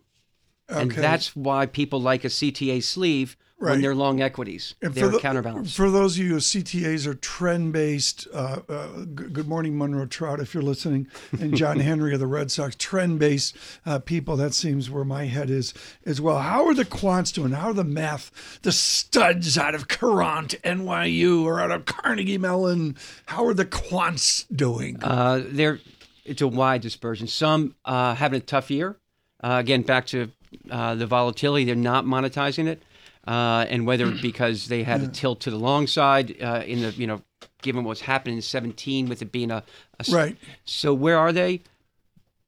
And 0.70 0.90
that's 0.92 1.36
why 1.36 1.66
people 1.66 2.02
like 2.02 2.24
a 2.24 2.30
CTA 2.30 2.82
sleeve 2.82 3.36
Right. 3.64 3.72
when 3.72 3.82
they're 3.82 3.96
long 3.96 4.22
equities. 4.22 4.76
And 4.82 4.94
They're 4.94 5.08
the- 5.08 5.20
counterbalanced. 5.20 5.76
For 5.78 5.90
those 5.90 6.18
of 6.18 6.24
you, 6.26 6.30
who 6.32 6.38
CTAs 6.40 7.08
are 7.08 7.14
trend 7.14 7.72
based. 7.72 8.28
Uh, 8.34 8.60
uh, 8.68 8.88
good 9.16 9.48
morning, 9.48 9.78
Monroe 9.78 10.06
Trout, 10.06 10.42
if 10.42 10.54
you're 10.54 10.62
listening, 10.64 11.08
and 11.40 11.56
John 11.56 11.80
Henry 11.80 12.14
of 12.14 12.20
the 12.20 12.28
Red 12.28 12.52
Sox. 12.52 12.76
Trend 12.76 13.20
based 13.20 13.56
uh, 13.86 14.00
people. 14.00 14.36
That 14.36 14.54
seems 14.54 14.90
where 14.90 15.06
my 15.06 15.26
head 15.26 15.50
is 15.50 15.74
as 16.06 16.20
well. 16.20 16.40
How 16.40 16.66
are 16.68 16.74
the 16.74 16.84
quants 16.84 17.34
doing? 17.34 17.54
How 17.54 17.70
are 17.70 17.74
the 17.74 17.86
math, 17.86 18.60
the 18.64 18.74
studs 18.74 19.58
out 19.58 19.76
of 19.76 19.88
Courant, 19.88 20.56
NYU, 20.64 21.44
or 21.46 21.62
out 21.62 21.72
of 21.72 21.86
Carnegie 21.86 22.38
Mellon? 22.38 22.98
How 23.28 23.46
are 23.46 23.54
the 23.54 23.66
quants 23.66 24.46
doing? 24.54 24.98
Uh, 25.02 25.42
they're, 25.46 25.80
it's 26.26 26.42
a 26.42 26.48
wide 26.50 26.82
dispersion. 26.82 27.28
Some 27.28 27.76
uh, 27.86 28.16
having 28.16 28.38
a 28.38 28.44
tough 28.44 28.70
year. 28.70 28.98
Uh, 29.42 29.58
again, 29.60 29.84
back 29.84 30.06
to 30.08 30.32
uh, 30.70 30.96
the 30.96 31.06
volatility, 31.08 31.64
they're 31.66 31.76
not 31.76 32.06
monetizing 32.06 32.68
it. 32.68 32.82
Uh, 33.26 33.66
and 33.70 33.86
whether 33.86 34.12
because 34.22 34.68
they 34.68 34.84
had 34.84 35.02
a 35.02 35.08
tilt 35.08 35.42
to 35.42 35.52
the 35.52 35.58
long 35.58 35.88
side 35.88 36.36
uh, 36.42 36.64
in 36.66 36.82
the, 36.82 36.92
you 36.92 37.08
know, 37.08 37.22
given 37.62 37.84
what's 37.84 38.02
happened 38.02 38.36
in 38.36 38.42
17 38.42 39.08
with 39.08 39.22
it 39.22 39.32
being 39.32 39.52
a 39.52 39.64
Right. 40.12 40.38
So 40.66 40.94
where 40.94 41.18
are 41.18 41.32
they? 41.32 41.62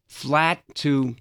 Flat 0.08 0.62
to 0.76 1.16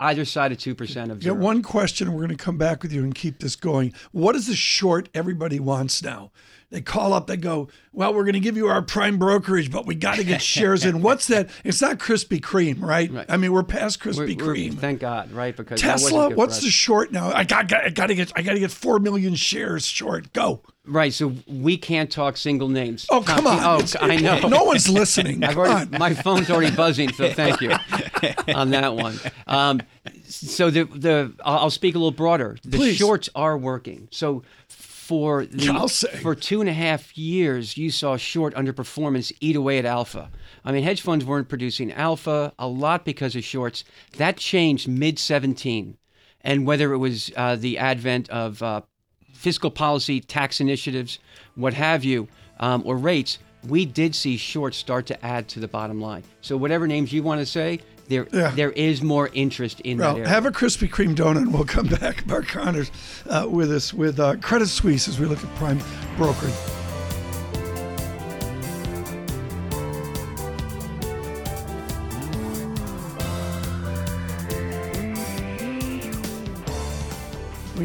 either 0.00 0.24
side 0.24 0.50
of 0.50 0.58
2% 0.58 1.10
of 1.10 1.22
zero. 1.22 1.36
one 1.36 1.62
question. 1.62 2.12
We're 2.12 2.26
going 2.26 2.36
to 2.36 2.42
come 2.42 2.58
back 2.58 2.82
with 2.82 2.92
you 2.92 3.04
and 3.04 3.14
keep 3.14 3.38
this 3.38 3.54
going. 3.54 3.92
What 4.12 4.34
is 4.34 4.46
the 4.46 4.56
short 4.56 5.08
everybody 5.14 5.60
wants 5.60 6.02
now? 6.02 6.32
They 6.70 6.80
call 6.80 7.12
up, 7.12 7.26
they 7.26 7.36
go, 7.36 7.68
Well, 7.92 8.14
we're 8.14 8.22
going 8.22 8.34
to 8.34 8.40
give 8.40 8.56
you 8.56 8.68
our 8.68 8.80
prime 8.80 9.18
brokerage, 9.18 9.72
but 9.72 9.86
we 9.86 9.96
got 9.96 10.16
to 10.16 10.24
get 10.24 10.40
shares 10.40 10.84
in. 10.84 11.02
What's 11.02 11.26
that? 11.26 11.50
It's 11.64 11.82
not 11.82 11.98
Krispy 11.98 12.40
Kreme, 12.40 12.80
right? 12.80 13.10
Right. 13.10 13.26
I 13.28 13.36
mean, 13.36 13.52
we're 13.52 13.64
past 13.64 14.00
Krispy 14.00 14.36
Kreme. 14.36 14.78
thank 14.78 15.00
God, 15.00 15.32
right? 15.32 15.56
Because 15.56 15.80
Tesla, 15.80 16.30
what's 16.30 16.60
the 16.60 16.70
short 16.70 17.10
now? 17.12 17.32
I 17.32 17.44
got, 17.44 17.68
got, 17.68 17.84
I 17.84 17.90
got 17.90 18.06
to 18.06 18.14
get, 18.14 18.32
I 18.36 18.42
got 18.42 18.52
to 18.52 18.60
get 18.60 18.70
four 18.70 19.00
million 19.00 19.34
shares 19.34 19.84
short. 19.84 20.32
Go. 20.32 20.62
Right, 20.90 21.12
so 21.12 21.34
we 21.46 21.76
can't 21.76 22.10
talk 22.10 22.36
single 22.36 22.68
names. 22.68 23.06
Oh, 23.10 23.22
come 23.22 23.46
on. 23.46 23.60
Oh, 23.62 23.86
I 24.00 24.16
know. 24.16 24.40
No 24.48 24.64
one's 24.64 24.88
listening. 24.88 25.44
I've 25.44 25.56
already, 25.56 25.94
on. 25.94 26.00
my 26.00 26.14
phone's 26.14 26.50
already 26.50 26.74
buzzing, 26.74 27.12
so 27.12 27.32
thank 27.32 27.60
you 27.60 27.70
on 28.54 28.70
that 28.70 28.96
one. 28.96 29.18
Um, 29.46 29.80
so 30.24 30.68
the 30.68 30.84
the 30.84 31.32
I'll 31.44 31.70
speak 31.70 31.94
a 31.94 31.98
little 31.98 32.10
broader. 32.10 32.58
The 32.64 32.76
Please. 32.76 32.96
shorts 32.96 33.28
are 33.36 33.56
working. 33.56 34.08
So 34.10 34.42
for 34.68 35.44
the, 35.44 36.18
for 36.22 36.34
two 36.34 36.60
and 36.60 36.68
a 36.68 36.72
half 36.72 37.16
years, 37.16 37.76
you 37.76 37.90
saw 37.90 38.16
short 38.16 38.54
underperformance 38.54 39.32
eat 39.40 39.54
away 39.56 39.78
at 39.78 39.84
alpha. 39.84 40.30
I 40.64 40.72
mean, 40.72 40.82
hedge 40.82 41.02
funds 41.02 41.24
weren't 41.24 41.48
producing 41.48 41.92
alpha 41.92 42.52
a 42.58 42.66
lot 42.66 43.04
because 43.04 43.36
of 43.36 43.44
shorts. 43.44 43.84
That 44.18 44.36
changed 44.38 44.88
mid 44.88 45.18
17, 45.18 45.96
and 46.42 46.66
whether 46.66 46.92
it 46.92 46.98
was 46.98 47.30
uh, 47.36 47.54
the 47.56 47.78
advent 47.78 48.28
of 48.30 48.60
uh, 48.62 48.82
fiscal 49.32 49.70
policy, 49.70 50.20
tax 50.20 50.60
initiatives, 50.60 51.18
what 51.54 51.74
have 51.74 52.04
you, 52.04 52.28
um, 52.60 52.82
or 52.84 52.96
rates, 52.96 53.38
we 53.68 53.84
did 53.84 54.14
see 54.14 54.36
shorts 54.36 54.76
start 54.76 55.06
to 55.06 55.24
add 55.26 55.48
to 55.48 55.60
the 55.60 55.68
bottom 55.68 56.00
line. 56.00 56.22
So 56.40 56.56
whatever 56.56 56.86
names 56.86 57.12
you 57.12 57.22
want 57.22 57.40
to 57.40 57.46
say, 57.46 57.80
there 58.08 58.26
Yeah. 58.32 58.50
there 58.50 58.70
is 58.72 59.02
more 59.02 59.30
interest 59.34 59.80
in 59.80 59.98
Well, 59.98 60.14
that 60.14 60.18
area. 60.20 60.28
have 60.28 60.46
a 60.46 60.50
Krispy 60.50 60.88
Kreme 60.90 61.14
donut 61.14 61.36
and 61.38 61.52
we'll 61.54 61.64
come 61.64 61.86
back. 62.00 62.26
Mark 62.26 62.48
Connors 62.48 62.90
uh, 63.28 63.46
with 63.48 63.70
us 63.70 63.92
with 63.94 64.18
uh, 64.18 64.36
Credit 64.36 64.66
Suisse 64.66 65.06
as 65.08 65.20
we 65.20 65.26
look 65.26 65.42
at 65.44 65.54
prime 65.56 65.80
brokerage. 66.16 66.52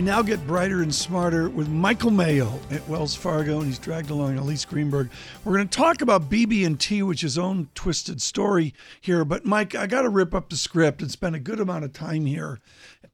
Now 0.06 0.22
get 0.22 0.46
brighter 0.46 0.84
and 0.84 0.94
smarter 0.94 1.50
with 1.50 1.68
Michael 1.68 2.12
Mayo 2.12 2.60
at 2.70 2.88
Wells 2.88 3.16
Fargo, 3.16 3.58
and 3.58 3.66
he's 3.66 3.80
dragged 3.80 4.12
along 4.12 4.38
Elyse 4.38 4.68
Greenberg. 4.68 5.10
We're 5.44 5.56
going 5.56 5.68
to 5.68 5.76
talk 5.76 6.04
about 6.04 6.30
BB&T, 6.30 7.02
which 7.02 7.24
is 7.24 7.40
own 7.40 7.70
twisted 7.74 8.22
story 8.22 8.76
here. 9.02 9.26
But 9.26 9.46
Mike, 9.46 9.74
I 9.74 9.88
got 9.88 10.04
to 10.04 10.10
rip 10.10 10.36
up 10.36 10.50
the 10.50 10.58
script 10.58 11.02
and 11.02 11.10
spend 11.10 11.36
a 11.36 11.40
good 11.40 11.60
amount 11.60 11.86
of 11.86 11.94
time 11.94 12.28
here 12.28 12.60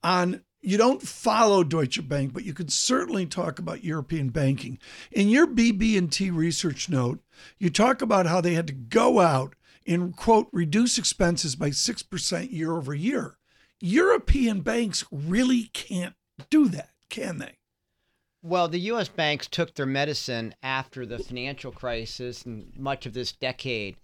on. 0.04 0.42
You 0.60 0.78
don't 0.78 1.02
follow 1.02 1.64
Deutsche 1.64 2.06
Bank, 2.10 2.34
but 2.34 2.44
you 2.44 2.54
could 2.54 2.74
certainly 2.74 3.26
talk 3.26 3.58
about 3.58 3.86
European 3.86 4.28
banking. 4.28 4.78
In 5.14 5.30
your 5.30 5.48
BB&T 5.48 6.30
research 6.30 6.90
note, 6.90 7.20
you 7.58 7.70
talk 7.70 8.02
about 8.02 8.26
how 8.26 8.42
they 8.42 8.54
had 8.54 8.68
to 8.68 8.74
go 8.74 9.22
out 9.22 9.56
and 9.88 10.14
quote 10.14 10.50
reduce 10.52 10.98
expenses 10.98 11.56
by 11.56 11.72
six 11.72 12.04
percent 12.04 12.52
year 12.52 12.76
over 12.76 12.94
year. 12.94 13.38
European 13.80 14.60
banks 14.60 15.06
really 15.10 15.70
can't 15.74 16.16
do 16.50 16.68
that, 16.70 16.90
can 17.10 17.38
they? 17.38 17.58
Well, 18.44 18.68
the 18.68 18.80
U.S. 18.80 19.08
banks 19.08 19.48
took 19.48 19.76
their 19.76 19.86
medicine 19.86 20.56
after 20.64 21.06
the 21.06 21.20
financial 21.20 21.72
crisis 21.72 22.44
and 22.44 22.72
much 22.76 23.06
of 23.06 23.14
this 23.14 23.32
decade. 23.32 23.98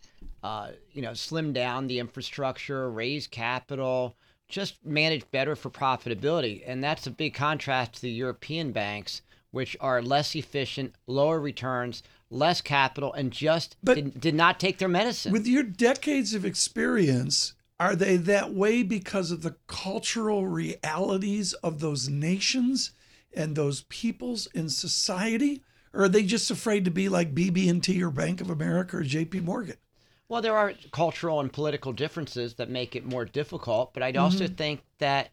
Uh, 0.43 0.71
you 0.93 1.01
know, 1.01 1.11
slimmed 1.11 1.53
down 1.53 1.87
the 1.87 1.97
infrastructure, 1.99 2.89
raised 2.89 3.31
capital, 3.31 4.15
just 4.47 4.83
managed 4.85 5.29
better 5.31 5.55
for 5.55 5.69
profitability, 5.69 6.63
and 6.65 6.83
that's 6.83 7.07
a 7.07 7.11
big 7.11 7.33
contrast 7.33 7.95
to 7.95 8.01
the 8.01 8.11
European 8.11 8.71
banks, 8.71 9.21
which 9.51 9.75
are 9.81 10.01
less 10.01 10.35
efficient, 10.35 10.93
lower 11.07 11.39
returns, 11.39 12.03
less 12.29 12.61
capital, 12.61 13.13
and 13.13 13.31
just 13.31 13.75
did, 13.83 14.19
did 14.19 14.35
not 14.35 14.59
take 14.59 14.77
their 14.77 14.87
medicine. 14.87 15.33
With 15.33 15.47
your 15.47 15.63
decades 15.63 16.33
of 16.33 16.45
experience, 16.45 17.53
are 17.79 17.95
they 17.95 18.17
that 18.17 18.53
way 18.53 18.83
because 18.83 19.31
of 19.31 19.43
the 19.43 19.55
cultural 19.67 20.47
realities 20.47 21.53
of 21.53 21.79
those 21.79 22.09
nations 22.09 22.91
and 23.35 23.55
those 23.55 23.83
peoples 23.83 24.47
in 24.53 24.69
society? 24.69 25.63
Or 25.93 26.03
are 26.03 26.09
they 26.09 26.23
just 26.23 26.51
afraid 26.51 26.85
to 26.85 26.91
be 26.91 27.07
like 27.09 27.35
BB&T 27.35 28.03
or 28.03 28.11
Bank 28.11 28.41
of 28.41 28.49
America 28.49 28.97
or 28.97 29.03
JP 29.03 29.43
Morgan? 29.43 29.77
Well, 30.29 30.41
there 30.41 30.57
are 30.57 30.73
cultural 30.91 31.39
and 31.39 31.51
political 31.53 31.93
differences 31.93 32.55
that 32.55 32.69
make 32.69 32.95
it 32.95 33.05
more 33.05 33.25
difficult, 33.25 33.93
but 33.93 34.03
I'd 34.03 34.15
mm-hmm. 34.15 34.23
also 34.23 34.47
think 34.47 34.81
that 34.99 35.29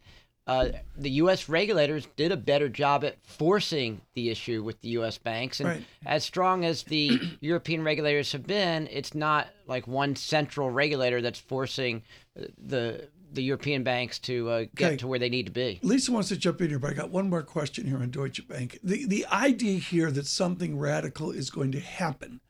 uh, 0.47 0.69
the 0.97 1.11
U.S. 1.11 1.49
regulators 1.49 2.07
did 2.17 2.31
a 2.31 2.37
better 2.37 2.69
job 2.69 3.03
at 3.05 3.17
forcing 3.25 4.01
the 4.15 4.29
issue 4.31 4.63
with 4.63 4.81
the 4.83 4.89
U.S. 4.91 5.17
banks. 5.17 5.61
And 5.61 5.69
Right. 5.69 5.83
as 6.05 6.25
strong 6.25 6.65
as 6.65 6.83
the 6.83 7.19
European 7.41 7.83
regulators 7.83 8.33
have 8.33 8.47
been, 8.47 8.87
it's 8.91 9.15
not 9.15 9.49
like 9.67 9.87
one 9.87 10.15
central 10.17 10.71
regulator 10.71 11.23
that's 11.23 11.39
forcing 11.39 12.03
uh, 12.39 12.45
the 12.59 13.09
the 13.33 13.43
European 13.43 13.83
banks 13.83 14.21
to 14.21 14.49
uh, 14.49 14.65
get 14.77 14.87
Okay. 14.93 14.97
to 14.99 15.09
where 15.09 15.19
they 15.19 15.29
need 15.29 15.47
to 15.47 15.51
be. 15.51 15.81
Lisa 15.83 16.13
wants 16.13 16.29
to 16.29 16.37
jump 16.37 16.61
in 16.61 16.69
here, 16.69 16.79
but 16.79 16.91
I 16.91 16.95
got 16.95 17.11
one 17.11 17.29
more 17.29 17.43
question 17.43 17.85
here 17.85 17.97
on 17.99 18.11
Deutsche 18.11 18.47
Bank. 18.47 18.79
The 18.85 19.07
the 19.07 19.27
idea 19.27 19.79
here 19.79 20.11
that 20.13 20.27
something 20.27 20.79
radical 20.79 21.31
is 21.33 21.51
going 21.51 21.73
to 21.73 21.81
happen. 21.81 22.41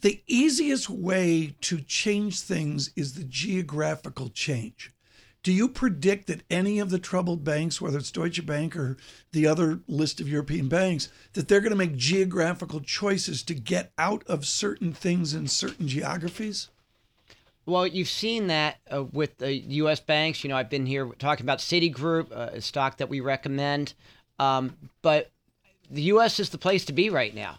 The 0.00 0.22
easiest 0.26 0.88
way 0.88 1.54
to 1.62 1.80
change 1.80 2.40
things 2.40 2.92
is 2.96 3.12
the 3.14 3.24
geographical 3.24 4.30
change. 4.30 4.92
Do 5.42 5.52
you 5.52 5.68
predict 5.68 6.28
that 6.28 6.42
any 6.48 6.78
of 6.78 6.90
the 6.90 7.00
troubled 7.00 7.42
banks, 7.42 7.80
whether 7.80 7.98
it's 7.98 8.12
Deutsche 8.12 8.46
Bank 8.46 8.76
or 8.76 8.96
the 9.32 9.46
other 9.46 9.80
list 9.88 10.20
of 10.20 10.28
European 10.28 10.68
banks, 10.68 11.08
that 11.32 11.48
they're 11.48 11.60
going 11.60 11.70
to 11.70 11.76
make 11.76 11.96
geographical 11.96 12.80
choices 12.80 13.42
to 13.44 13.54
get 13.54 13.92
out 13.98 14.22
of 14.28 14.46
certain 14.46 14.92
things 14.92 15.34
in 15.34 15.48
certain 15.48 15.88
geographies? 15.88 16.68
Well, 17.66 17.86
you've 17.86 18.08
seen 18.08 18.48
that 18.48 18.78
uh, 18.92 19.04
with 19.04 19.38
the 19.38 19.52
U.S. 19.52 20.00
banks. 20.00 20.44
You 20.44 20.50
know, 20.50 20.56
I've 20.56 20.70
been 20.70 20.86
here 20.86 21.06
talking 21.18 21.44
about 21.44 21.58
Citigroup, 21.58 22.30
uh, 22.32 22.50
a 22.52 22.60
stock 22.60 22.98
that 22.98 23.08
we 23.08 23.20
recommend. 23.20 23.94
Um, 24.38 24.76
but 25.02 25.30
the 25.90 26.02
U.S. 26.02 26.40
is 26.40 26.50
the 26.50 26.58
place 26.58 26.84
to 26.86 26.92
be 26.92 27.10
right 27.10 27.34
now, 27.34 27.58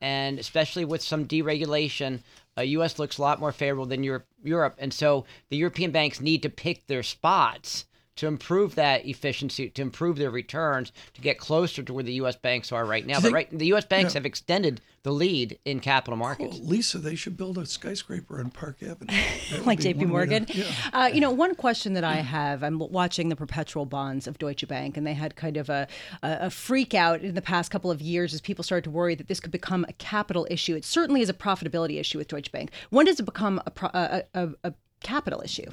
and 0.00 0.38
especially 0.38 0.84
with 0.84 1.02
some 1.02 1.26
deregulation, 1.26 2.20
uh, 2.56 2.62
U.S. 2.62 2.98
looks 2.98 3.18
a 3.18 3.22
lot 3.22 3.40
more 3.40 3.52
favorable 3.52 3.86
than 3.86 4.04
Europe. 4.04 4.26
Europe, 4.42 4.76
and 4.78 4.92
so 4.92 5.24
the 5.48 5.56
European 5.56 5.90
banks 5.90 6.20
need 6.20 6.42
to 6.42 6.50
pick 6.50 6.86
their 6.86 7.02
spots 7.02 7.86
to 8.16 8.26
improve 8.28 8.76
that 8.76 9.04
efficiency, 9.06 9.68
to 9.70 9.82
improve 9.82 10.16
their 10.16 10.30
returns, 10.30 10.92
to 11.14 11.20
get 11.20 11.38
closer 11.38 11.82
to 11.82 11.92
where 11.92 12.04
the 12.04 12.12
U.S. 12.14 12.36
banks 12.36 12.70
are 12.70 12.84
right 12.84 13.04
now. 13.04 13.14
But 13.16 13.22
think- 13.22 13.34
right, 13.34 13.58
the 13.58 13.66
U.S. 13.66 13.84
banks 13.84 14.14
yeah. 14.14 14.18
have 14.18 14.26
extended 14.26 14.80
the 15.02 15.10
lead 15.10 15.58
in 15.64 15.80
capital 15.80 16.16
Well, 16.16 16.28
markets. 16.28 16.58
Lisa, 16.60 16.98
they 16.98 17.14
should 17.16 17.36
build 17.36 17.58
a 17.58 17.66
skyscraper 17.66 18.38
on 18.38 18.50
Park 18.50 18.82
Avenue. 18.82 19.12
Like 19.66 19.80
JP 19.80 20.06
Morgan. 20.06 20.46
to- 20.46 20.56
yeah. 20.58 20.72
Uh, 20.92 21.10
you 21.12 21.20
know, 21.20 21.30
one 21.30 21.54
question 21.56 21.94
that 21.94 22.04
I 22.04 22.14
have, 22.16 22.62
I'm 22.62 22.78
watching 22.78 23.28
the 23.28 23.36
perpetual 23.36 23.84
bonds 23.84 24.26
of 24.26 24.38
Deutsche 24.38 24.66
Bank, 24.68 24.96
and 24.96 25.06
they 25.06 25.14
had 25.14 25.34
kind 25.36 25.56
of 25.56 25.68
a, 25.68 25.88
a, 26.22 26.38
a 26.42 26.50
freak 26.50 26.94
out 26.94 27.20
in 27.22 27.34
the 27.34 27.42
past 27.42 27.70
couple 27.70 27.90
of 27.90 28.00
years 28.00 28.32
as 28.32 28.40
people 28.40 28.62
started 28.62 28.84
to 28.84 28.90
worry 28.90 29.14
that 29.16 29.26
this 29.28 29.40
could 29.40 29.50
become 29.52 29.84
a 29.88 29.92
capital 29.94 30.46
issue. 30.50 30.76
It 30.76 30.84
certainly 30.84 31.20
is 31.20 31.28
a 31.28 31.34
profitability 31.34 31.98
issue 31.98 32.18
with 32.18 32.28
Deutsche 32.28 32.52
Bank. 32.52 32.70
When 32.90 33.06
does 33.06 33.18
it 33.18 33.24
become 33.24 33.60
a, 33.66 33.70
pro- 33.70 33.90
a, 33.92 34.22
a, 34.34 34.48
a 34.64 34.74
capital 35.02 35.42
issue? 35.42 35.70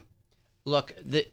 Look, 0.65 0.93
the 1.03 1.27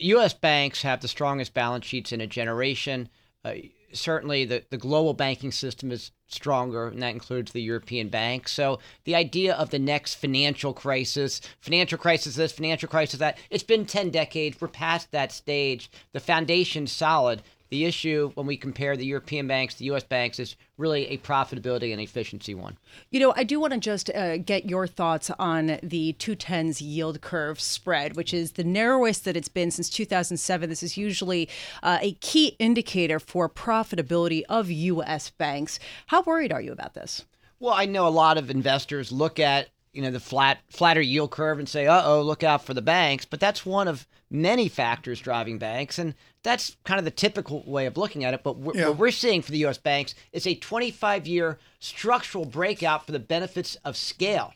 U.S. 0.00 0.34
banks 0.34 0.82
have 0.82 1.00
the 1.00 1.08
strongest 1.08 1.54
balance 1.54 1.86
sheets 1.86 2.12
in 2.12 2.20
a 2.20 2.26
generation. 2.26 3.08
Uh, 3.44 3.54
certainly, 3.92 4.44
the, 4.44 4.64
the 4.70 4.76
global 4.76 5.14
banking 5.14 5.52
system 5.52 5.90
is 5.90 6.12
stronger, 6.26 6.88
and 6.88 7.02
that 7.02 7.14
includes 7.14 7.52
the 7.52 7.62
European 7.62 8.08
banks. 8.08 8.52
So, 8.52 8.78
the 9.04 9.14
idea 9.14 9.54
of 9.54 9.70
the 9.70 9.78
next 9.78 10.14
financial 10.14 10.72
crisis, 10.72 11.40
financial 11.60 11.98
crisis 11.98 12.36
this, 12.36 12.52
financial 12.52 12.88
crisis 12.88 13.18
that, 13.18 13.38
it's 13.50 13.62
been 13.62 13.86
10 13.86 14.10
decades. 14.10 14.60
We're 14.60 14.68
past 14.68 15.10
that 15.12 15.32
stage. 15.32 15.90
The 16.12 16.20
foundation's 16.20 16.92
solid. 16.92 17.42
The 17.70 17.84
issue 17.84 18.32
when 18.34 18.46
we 18.46 18.56
compare 18.56 18.96
the 18.96 19.06
European 19.06 19.46
banks, 19.46 19.76
the 19.76 19.84
U.S. 19.86 20.02
banks, 20.02 20.40
is 20.40 20.56
really 20.76 21.06
a 21.06 21.18
profitability 21.18 21.92
and 21.92 22.00
efficiency 22.00 22.52
one. 22.52 22.76
You 23.10 23.20
know, 23.20 23.32
I 23.36 23.44
do 23.44 23.60
want 23.60 23.72
to 23.72 23.78
just 23.78 24.10
uh, 24.10 24.38
get 24.38 24.68
your 24.68 24.88
thoughts 24.88 25.30
on 25.38 25.78
the 25.80 26.16
210s 26.18 26.80
yield 26.80 27.20
curve 27.20 27.60
spread, 27.60 28.16
which 28.16 28.34
is 28.34 28.52
the 28.52 28.64
narrowest 28.64 29.24
that 29.24 29.36
it's 29.36 29.48
been 29.48 29.70
since 29.70 29.88
2007. 29.88 30.68
This 30.68 30.82
is 30.82 30.96
usually 30.96 31.48
uh, 31.82 31.98
a 32.00 32.14
key 32.14 32.56
indicator 32.58 33.20
for 33.20 33.48
profitability 33.48 34.42
of 34.48 34.68
U.S. 34.68 35.30
banks. 35.30 35.78
How 36.08 36.22
worried 36.22 36.52
are 36.52 36.60
you 36.60 36.72
about 36.72 36.94
this? 36.94 37.24
Well, 37.60 37.74
I 37.74 37.86
know 37.86 38.06
a 38.06 38.08
lot 38.08 38.36
of 38.36 38.50
investors 38.50 39.12
look 39.12 39.38
at 39.38 39.68
you 39.92 40.02
know 40.02 40.10
the 40.10 40.20
flat 40.20 40.58
flatter 40.68 41.00
yield 41.00 41.30
curve 41.30 41.58
and 41.58 41.68
say, 41.68 41.86
"Uh 41.86 42.02
oh, 42.04 42.22
look 42.22 42.42
out 42.42 42.64
for 42.64 42.74
the 42.74 42.82
banks." 42.82 43.24
But 43.24 43.40
that's 43.40 43.66
one 43.66 43.88
of 43.88 44.06
many 44.30 44.68
factors 44.68 45.20
driving 45.20 45.58
banks, 45.58 45.98
and 45.98 46.14
that's 46.42 46.76
kind 46.84 46.98
of 46.98 47.04
the 47.04 47.10
typical 47.10 47.62
way 47.66 47.86
of 47.86 47.96
looking 47.96 48.24
at 48.24 48.32
it. 48.34 48.42
But 48.44 48.56
what 48.56 48.76
Yeah. 48.76 48.88
what 48.88 48.98
we're 48.98 49.10
seeing 49.10 49.42
for 49.42 49.50
the 49.52 49.58
U.S. 49.58 49.78
banks 49.78 50.14
is 50.32 50.46
a 50.46 50.54
25-year 50.54 51.58
structural 51.80 52.44
breakout 52.44 53.04
for 53.06 53.12
the 53.12 53.18
benefits 53.18 53.76
of 53.84 53.96
scale. 53.96 54.52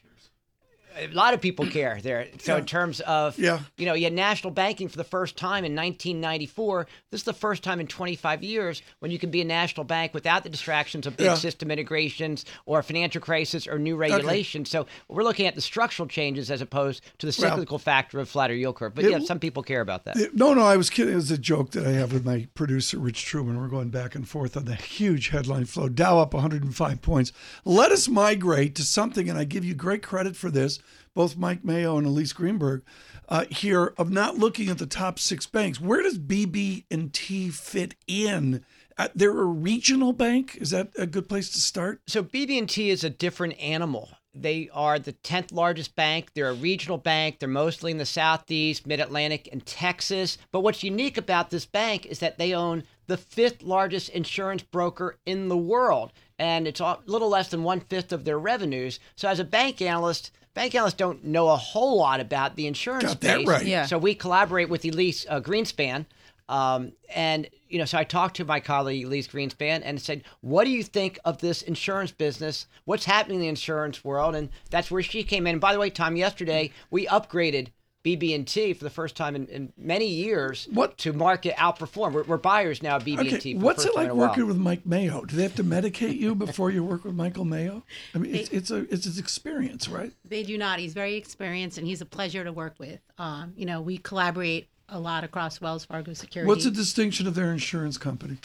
A 0.96 1.08
lot 1.08 1.34
of 1.34 1.40
people 1.40 1.66
care 1.66 1.98
there. 2.02 2.28
So 2.38 2.56
in 2.56 2.66
terms 2.66 3.00
of 3.00 3.36
Yeah. 3.38 3.60
you 3.76 3.84
know, 3.86 3.94
you 3.94 4.04
had 4.04 4.12
national 4.12 4.52
banking 4.52 4.88
for 4.88 4.96
the 4.96 5.02
first 5.04 5.36
time 5.36 5.64
in 5.64 5.74
1994. 5.74 6.86
This 7.10 7.22
is 7.22 7.24
the 7.24 7.32
first 7.32 7.62
time 7.62 7.80
in 7.80 7.86
25 7.86 8.42
years 8.44 8.80
when 9.00 9.10
you 9.10 9.18
can 9.18 9.30
be 9.30 9.40
a 9.40 9.44
national 9.44 9.84
bank 9.84 10.14
without 10.14 10.44
the 10.44 10.48
distractions 10.48 11.06
of 11.06 11.16
big 11.16 11.26
Yeah. 11.26 11.34
system 11.34 11.70
integrations 11.70 12.44
or 12.66 12.82
financial 12.82 13.20
crisis 13.20 13.66
or 13.66 13.78
new 13.78 13.96
regulations. 13.96 14.70
So 14.70 14.86
we're 15.08 15.24
looking 15.24 15.46
at 15.46 15.54
the 15.56 15.60
structural 15.60 16.08
changes 16.08 16.50
as 16.50 16.60
opposed 16.60 17.02
to 17.18 17.26
the 17.26 17.36
Well- 17.40 17.50
cyclical 17.50 17.78
factor 17.78 18.20
of 18.20 18.28
flatter 18.28 18.54
yield 18.54 18.76
curve. 18.76 18.94
But 18.94 19.04
It- 19.04 19.10
yeah, 19.10 19.18
some 19.20 19.40
people 19.40 19.62
care 19.62 19.80
about 19.80 20.04
that. 20.04 20.16
No, 20.34 20.54
no, 20.54 20.62
I 20.62 20.76
was 20.76 20.90
kidding. 20.90 21.12
It 21.14 21.16
was 21.16 21.30
a 21.30 21.38
joke 21.38 21.72
that 21.72 21.86
I 21.86 21.90
have 21.92 22.12
with 22.12 22.24
my 22.24 22.46
producer, 22.54 22.98
Rich 22.98 23.24
Truman. 23.24 23.60
We're 23.60 23.68
going 23.68 23.88
back 23.90 24.14
and 24.14 24.28
forth 24.28 24.56
on 24.56 24.64
the 24.66 24.76
huge 24.76 25.28
headline 25.30 25.64
flow. 25.64 25.88
Dow 25.88 26.18
up 26.20 26.34
105 26.34 27.02
points. 27.02 27.32
Let 27.64 27.90
us 27.90 28.08
migrate 28.08 28.74
to 28.76 28.82
something, 28.84 29.28
and 29.28 29.36
I 29.38 29.44
give 29.44 29.64
you 29.64 29.74
great 29.74 30.02
credit 30.02 30.36
for 30.36 30.50
this, 30.50 30.78
both 31.14 31.36
Mike 31.36 31.64
Mayo 31.64 31.96
and 31.96 32.06
Elyse 32.06 32.34
Greenberg, 32.34 32.82
uh, 33.28 33.44
here 33.50 33.94
of 33.96 34.10
not 34.10 34.36
looking 34.36 34.68
at 34.68 34.78
the 34.78 34.86
top 34.86 35.18
six 35.18 35.46
banks. 35.46 35.80
Where 35.80 36.02
does 36.02 36.18
BB 36.18 36.84
and 36.90 37.12
T 37.12 37.48
fit 37.50 37.94
in? 38.06 38.64
Uh, 38.96 39.08
they're 39.14 39.40
a 39.40 39.44
regional 39.44 40.12
bank. 40.12 40.56
Is 40.60 40.70
that 40.70 40.90
a 40.96 41.06
good 41.06 41.28
place 41.28 41.50
to 41.50 41.60
start? 41.60 42.00
So 42.06 42.22
BB&T 42.22 42.90
is 42.90 43.02
a 43.02 43.10
different 43.10 43.58
animal. 43.60 44.10
They 44.36 44.68
are 44.72 44.98
the 44.98 45.12
10th 45.12 45.52
largest 45.52 45.94
bank. 45.94 46.30
They're 46.34 46.50
a 46.50 46.54
regional 46.54 46.98
bank. 46.98 47.38
They're 47.38 47.48
mostly 47.48 47.92
in 47.92 47.98
the 47.98 48.06
Southeast, 48.06 48.86
Mid-Atlantic, 48.86 49.48
and 49.52 49.64
Texas. 49.64 50.38
But 50.50 50.60
what's 50.60 50.82
unique 50.82 51.16
about 51.16 51.50
this 51.50 51.66
bank 51.66 52.06
is 52.06 52.18
that 52.18 52.38
they 52.38 52.52
own 52.52 52.84
the 53.06 53.16
fifth 53.16 53.62
largest 53.62 54.08
insurance 54.10 54.62
broker 54.62 55.18
in 55.24 55.48
the 55.48 55.56
world. 55.56 56.12
And 56.38 56.66
it's 56.66 56.80
a 56.80 56.98
little 57.06 57.28
less 57.28 57.48
than 57.48 57.62
one 57.62 57.80
fifth 57.80 58.12
of 58.12 58.24
their 58.24 58.38
revenues. 58.38 58.98
So 59.14 59.28
as 59.28 59.38
a 59.38 59.44
bank 59.44 59.80
analyst, 59.80 60.32
bank 60.54 60.74
analysts 60.74 60.94
don't 60.94 61.24
know 61.24 61.48
a 61.48 61.56
whole 61.56 61.98
lot 61.98 62.20
about 62.20 62.56
the 62.56 62.66
insurance 62.66 63.04
Got 63.04 63.20
that 63.20 63.46
right. 63.46 63.66
Yeah. 63.66 63.86
So 63.86 63.98
we 63.98 64.14
collaborate 64.14 64.68
with 64.68 64.82
Elyse 64.82 65.26
uh, 65.28 65.40
Greenspan. 65.40 66.06
Um, 66.48 66.92
and, 67.14 67.48
you 67.68 67.78
know, 67.78 67.86
so 67.86 67.96
I 67.96 68.04
talked 68.04 68.36
to 68.36 68.44
my 68.44 68.60
colleague, 68.60 69.06
Elyse 69.06 69.28
Greenspan, 69.28 69.82
and 69.84 70.00
said, 70.00 70.24
What 70.40 70.64
do 70.64 70.70
you 70.70 70.82
think 70.82 71.18
of 71.24 71.38
this 71.38 71.62
insurance 71.62 72.12
business? 72.12 72.66
What's 72.84 73.06
happening 73.06 73.36
in 73.36 73.42
the 73.42 73.48
insurance 73.48 74.04
world? 74.04 74.34
And 74.34 74.50
that's 74.70 74.90
where 74.90 75.02
she 75.02 75.24
came 75.24 75.46
in. 75.46 75.52
And 75.52 75.60
by 75.60 75.72
the 75.72 75.78
way, 75.78 75.90
Tom, 75.90 76.16
yesterday 76.16 76.70
we 76.90 77.06
upgraded 77.06 77.68
BB&T 78.04 78.74
for 78.74 78.84
the 78.84 78.90
first 78.90 79.16
time 79.16 79.34
in, 79.34 79.46
in 79.46 79.72
many 79.78 80.06
years 80.06 80.68
What- 80.70 80.98
to 80.98 81.12
market 81.12 81.56
outperform. 81.56 82.12
We're, 82.12 82.22
we're 82.24 82.36
buyers 82.36 82.82
now 82.82 82.96
of 82.96 83.04
BB&T. 83.04 83.18
Okay, 83.18 83.30
for 83.30 83.42
the 83.42 83.54
what's 83.54 83.84
first 83.84 83.88
it 83.88 83.94
time 83.94 84.02
like 84.02 84.04
in 84.06 84.10
a 84.10 84.14
while. 84.14 84.28
working 84.28 84.46
with 84.46 84.58
Mike 84.58 84.84
Mayo? 84.86 85.24
Do 85.24 85.36
they 85.36 85.42
have 85.42 85.54
to 85.56 85.64
medicate 85.64 86.18
you 86.18 86.34
before 86.34 86.70
you 86.70 86.84
work 86.84 87.04
with 87.04 87.14
Michael 87.14 87.46
Mayo? 87.46 87.82
I 88.14 88.18
mean, 88.18 88.34
it's, 88.34 88.50
it's 88.50 88.70
a 88.70 88.86
it's 88.92 89.06
an 89.06 89.18
experience, 89.18 89.88
right? 89.88 90.12
They 90.24 90.42
do 90.42 90.58
not. 90.58 90.78
He's 90.78 90.92
very 90.92 91.16
experienced 91.16 91.78
and 91.78 91.86
he's 91.86 92.02
a 92.02 92.06
pleasure 92.06 92.44
to 92.44 92.52
work 92.52 92.74
with. 92.78 93.00
Um, 93.18 93.54
you 93.56 93.64
know, 93.64 93.80
we 93.80 93.96
collaborate 93.98 94.68
a 94.90 95.00
lot 95.00 95.24
across 95.24 95.60
Wells 95.62 95.86
Fargo 95.86 96.12
Security. 96.12 96.46
What's 96.46 96.64
the 96.64 96.70
distinction 96.70 97.26
of 97.26 97.34
their 97.34 97.50
insurance 97.50 97.96
company? 97.96 98.36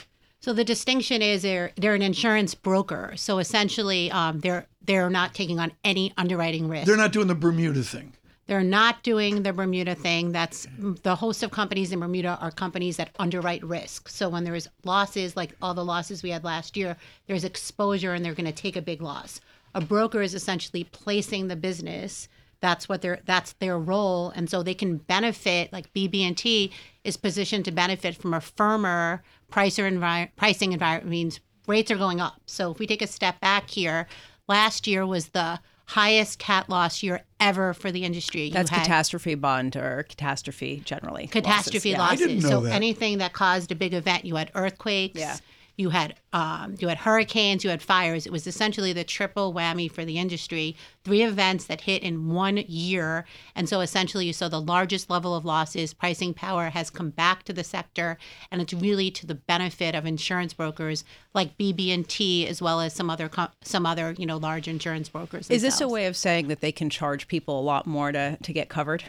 so 0.42 0.54
the 0.54 0.64
distinction 0.64 1.22
is 1.22 1.42
they're 1.42 1.72
they're 1.76 1.96
an 1.96 2.02
insurance 2.02 2.56
broker. 2.56 3.14
So 3.18 3.40
essentially, 3.40 4.10
um, 4.12 4.40
they're 4.40 4.68
they're 4.86 5.10
not 5.10 5.34
taking 5.34 5.60
on 5.60 5.74
any 5.84 6.14
underwriting 6.18 6.70
risk. 6.70 6.88
They're 6.88 6.96
not 6.96 7.12
doing 7.12 7.28
the 7.28 7.36
Bermuda 7.36 7.84
thing. 7.84 8.14
They're 8.50 8.64
not 8.64 9.04
doing 9.04 9.44
the 9.44 9.54
Bermuda 9.54 9.94
thing. 9.94 10.32
That's 10.32 10.66
the 11.04 11.16
host 11.16 11.44
of 11.44 11.52
companies 11.52 11.92
in 11.92 12.00
Bermuda 12.00 12.40
are 12.42 12.50
companies 12.50 12.98
that 12.98 13.12
underwrite 13.20 13.64
risk. 13.64 14.10
So 14.10 14.28
when 14.28 14.44
there's 14.44 14.68
losses, 14.84 15.38
like 15.38 15.56
all 15.62 15.76
the 15.76 15.86
losses 15.86 16.24
we 16.24 16.32
had 16.32 16.44
last 16.44 16.76
year, 16.76 16.98
there's 17.28 17.44
exposure 17.44 18.16
and 18.16 18.26
they're 18.26 18.34
going 18.34 18.48
to 18.48 18.52
take 18.52 18.76
a 18.76 18.82
big 18.82 19.04
loss. 19.04 19.40
A 19.76 19.82
broker 19.82 20.24
is 20.24 20.34
essentially 20.34 20.84
placing 20.84 21.48
the 21.48 21.56
business. 21.56 22.28
That's 22.60 22.90
what 22.90 23.04
their 23.04 23.20
that's 23.24 23.54
their 23.54 23.78
role, 23.78 24.32
and 24.32 24.50
so 24.50 24.64
they 24.64 24.74
can 24.74 24.98
benefit. 24.98 25.72
Like 25.72 25.94
BB&T 25.94 26.72
is 27.04 27.18
positioned 27.18 27.66
to 27.66 27.72
benefit 27.72 28.16
from 28.16 28.34
a 28.34 28.42
firmer 28.42 29.22
pricing 29.52 29.86
environment. 29.86 31.06
Means 31.06 31.40
rates 31.68 31.92
are 31.92 31.98
going 31.98 32.20
up. 32.20 32.42
So 32.48 32.72
if 32.72 32.80
we 32.80 32.88
take 32.88 33.04
a 33.04 33.08
step 33.08 33.40
back 33.42 33.70
here, 33.70 34.08
last 34.48 34.88
year 34.88 35.06
was 35.06 35.30
the 35.30 35.60
highest 35.90 36.38
cat 36.38 36.70
loss 36.70 37.02
year 37.02 37.22
ever 37.40 37.74
for 37.74 37.92
the 37.92 38.04
industry. 38.06 38.44
You 38.44 38.52
That's 38.52 38.70
had 38.70 38.84
catastrophe 38.84 39.34
bond 39.34 39.76
or 39.76 40.06
catastrophe 40.08 40.84
generally. 40.86 41.26
catastrophe 41.26 41.96
losses. 41.96 42.22
I 42.22 42.28
didn't 42.28 42.36
losses. 42.38 42.52
know 42.52 42.60
so 42.62 42.66
that. 42.68 42.74
anything 42.74 43.18
that 43.18 43.34
caused 43.34 43.72
a 43.72 43.76
big 43.76 43.96
event, 43.96 44.24
you 44.24 44.36
had 44.36 44.52
earthquakes. 44.54 45.20
Yeah. 45.20 45.38
You 45.80 45.92
had 45.92 46.16
um, 46.34 46.76
you 46.78 46.90
had 46.90 46.98
hurricanes, 46.98 47.64
you 47.64 47.70
had 47.70 47.82
fires. 47.82 48.26
It 48.26 48.34
was 48.34 48.46
essentially 48.46 48.92
the 48.92 49.06
triple 49.06 49.54
whammy 49.54 49.90
for 49.90 50.04
the 50.04 50.18
industry. 50.18 50.76
Three 51.06 51.22
events 51.22 51.68
that 51.68 51.80
hit 51.80 52.04
in 52.04 52.28
one 52.28 52.58
year, 52.58 53.26
and 53.56 53.70
so 53.70 53.80
essentially 53.80 54.26
you 54.26 54.34
saw 54.34 54.50
the 54.50 54.60
largest 54.60 55.10
level 55.10 55.34
of 55.34 55.46
losses. 55.46 55.94
Pricing 55.94 56.34
power 56.34 56.70
has 56.70 56.90
come 56.90 57.12
back 57.12 57.44
to 57.44 57.54
the 57.54 57.64
sector, 57.64 58.18
and 58.52 58.62
it's 58.62 58.74
really 58.74 59.10
to 59.12 59.26
the 59.26 59.36
benefit 59.36 59.96
of 59.96 60.06
insurance 60.06 60.54
brokers 60.54 61.06
like 61.34 61.58
BB&T 61.58 62.46
as 62.46 62.62
well 62.62 62.82
as 62.82 62.94
some 62.94 63.10
other 63.10 63.32
some 63.62 63.86
other 63.86 64.14
you 64.18 64.26
know 64.26 64.36
large 64.36 64.68
insurance 64.68 65.08
brokers. 65.08 65.50
Is 65.50 65.62
this 65.62 65.80
a 65.80 65.88
way 65.88 66.08
of 66.08 66.18
saying 66.18 66.50
that 66.50 66.60
they 66.60 66.74
can 66.74 66.90
charge 66.90 67.30
people 67.30 67.58
a 67.58 67.64
lot 67.64 67.88
more 67.88 68.12
to, 68.12 68.38
to 68.44 68.52
get 68.52 68.68
covered? 68.68 69.06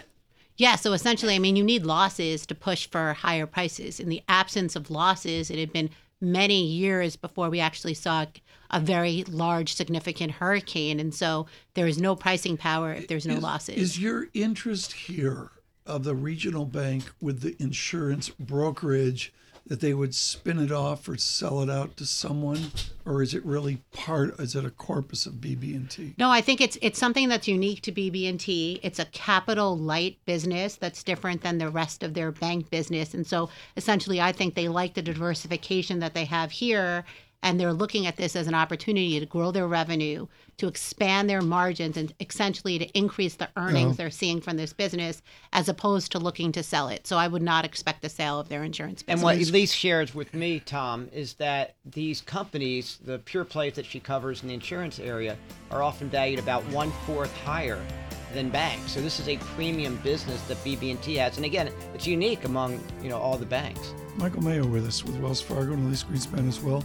Yeah, 0.57 0.77
so 0.77 0.93
essentially, 0.93 1.35
I 1.35 1.41
mean, 1.41 1.57
you 1.57 1.65
need 1.65 1.85
losses 1.85 2.47
to 2.47 2.55
push 2.55 2.87
for 2.87 3.13
higher 3.15 3.47
prices. 3.47 3.99
In 3.99 4.09
the 4.09 4.23
absence 4.29 4.77
of 4.77 4.89
losses, 4.89 5.51
it 5.51 5.59
had 5.59 5.73
been 5.73 5.91
many 6.21 6.65
years 6.65 7.17
before 7.17 7.51
we 7.51 7.61
actually 7.61 7.95
saw 7.95 8.27
a 8.71 8.81
very 8.81 9.25
large, 9.25 9.75
significant 9.75 10.33
hurricane. 10.33 11.01
And 11.01 11.15
so 11.15 11.47
there 11.75 11.87
is 11.87 11.99
no 11.99 12.15
pricing 12.15 12.57
power 12.57 12.93
if 12.93 13.09
there's 13.09 13.27
no 13.27 13.35
is, 13.35 13.43
losses. 13.43 13.77
Is 13.77 13.99
your 13.99 14.29
interest 14.35 14.93
here 14.93 15.51
of 15.87 16.05
the 16.05 16.15
regional 16.15 16.67
bank 16.67 17.11
with 17.21 17.41
the 17.41 17.57
insurance 17.61 18.29
brokerage 18.29 19.33
that 19.71 19.79
they 19.79 19.95
would 19.95 20.13
spin 20.13 20.59
it 20.59 20.73
off 20.73 21.09
or 21.09 21.17
sell 21.17 21.63
it 21.63 21.71
out 21.71 21.97
to 21.97 22.05
someone, 22.05 22.73
or 23.07 23.23
is 23.23 23.35
it 23.35 23.45
really 23.47 23.81
part? 23.93 24.39
Is 24.41 24.57
it 24.57 24.65
a 24.65 24.71
corpus 24.71 25.27
of 25.27 25.35
BB&T? 25.35 26.17
No, 26.19 26.29
I 26.29 26.41
think 26.41 26.61
it's 26.61 26.77
it's 26.83 26.99
something 26.99 27.29
that's 27.29 27.47
unique 27.47 27.81
to 27.83 27.93
BB&T. 27.93 28.81
It's 28.83 28.99
a 28.99 29.05
capital 29.07 29.79
light 29.79 30.19
business 30.27 30.75
that's 30.75 31.05
different 31.05 31.43
than 31.43 31.59
the 31.59 31.71
rest 31.71 32.03
of 32.03 32.15
their 32.15 32.33
bank 32.33 32.69
business, 32.69 33.15
and 33.15 33.25
so 33.25 33.49
essentially, 33.77 34.21
I 34.21 34.33
think 34.33 34.55
they 34.55 34.67
like 34.67 34.95
the 34.95 35.03
diversification 35.03 36.01
that 36.01 36.15
they 36.15 36.25
have 36.25 36.51
here 36.51 37.05
and 37.43 37.59
they're 37.59 37.73
looking 37.73 38.07
at 38.07 38.17
this 38.17 38.37
as 38.37 38.47
an 38.47 38.55
opportunity 38.55 39.19
to 39.19 39.27
grow 39.27 39.51
their 39.51 39.67
revenue, 39.67 40.27
to 40.59 40.69
expand 40.69 41.29
their 41.29 41.41
margins, 41.41 41.97
and 41.97 42.13
essentially 42.21 42.79
to 42.79 42.87
increase 42.99 43.35
the 43.35 43.49
earnings 43.57 43.97
they're 43.97 44.11
seeing 44.11 44.41
from 44.41 44.57
this 44.57 44.73
business, 44.73 45.23
as 45.53 45.69
opposed 45.69 46.13
to 46.13 46.19
looking 46.19 46.53
to 46.53 46.63
sell 46.63 46.89
it. 46.89 47.07
So 47.07 47.17
I 47.17 47.29
would 47.29 47.43
not 47.43 47.65
expect 47.65 48.03
the 48.03 48.09
sale 48.09 48.39
of 48.39 48.49
their 48.49 48.63
insurance 48.63 49.03
business. 49.03 49.21
And 49.21 49.25
what 49.25 49.39
Elyse 49.39 49.73
shares 49.73 50.15
with 50.15 50.35
me, 50.35 50.61
Tom, 50.61 51.09
is 51.13 51.35
that 51.35 51.77
these 51.85 52.21
companies, 52.21 52.99
the 53.05 53.19
pure 53.19 53.45
plays 53.45 53.75
that 53.75 53.87
she 53.87 54.01
covers 54.01 54.43
in 54.43 54.49
the 54.49 54.55
insurance 54.55 54.99
area, 54.99 55.37
are 55.71 55.83
often 55.83 56.11
valued 56.11 56.39
about 56.39 56.63
one 56.67 56.91
fourth 57.07 57.35
higher 57.39 57.81
than 58.35 58.51
banks. 58.51 58.93
So 58.93 59.01
this 59.01 59.19
is 59.19 59.29
a 59.29 59.37
premium 59.39 59.97
business 59.99 60.41
that 60.43 60.57
BB&T 60.59 61.17
has, 61.17 61.37
and 61.37 61.45
again, 61.45 61.71
it's 61.95 62.07
unique 62.07 62.45
among 62.45 62.81
you 63.03 63.09
know 63.09 63.19
all 63.19 63.37
the 63.37 63.47
banks. 63.47 63.95
Michael 64.17 64.43
Mayo 64.43 64.67
with 64.67 64.87
us 64.87 65.05
with 65.05 65.17
Wells 65.19 65.41
Fargo 65.41 65.73
and 65.73 65.91
Elyse 65.91 66.05
Greenspan 66.05 66.47
as 66.49 66.61
well. 66.61 66.85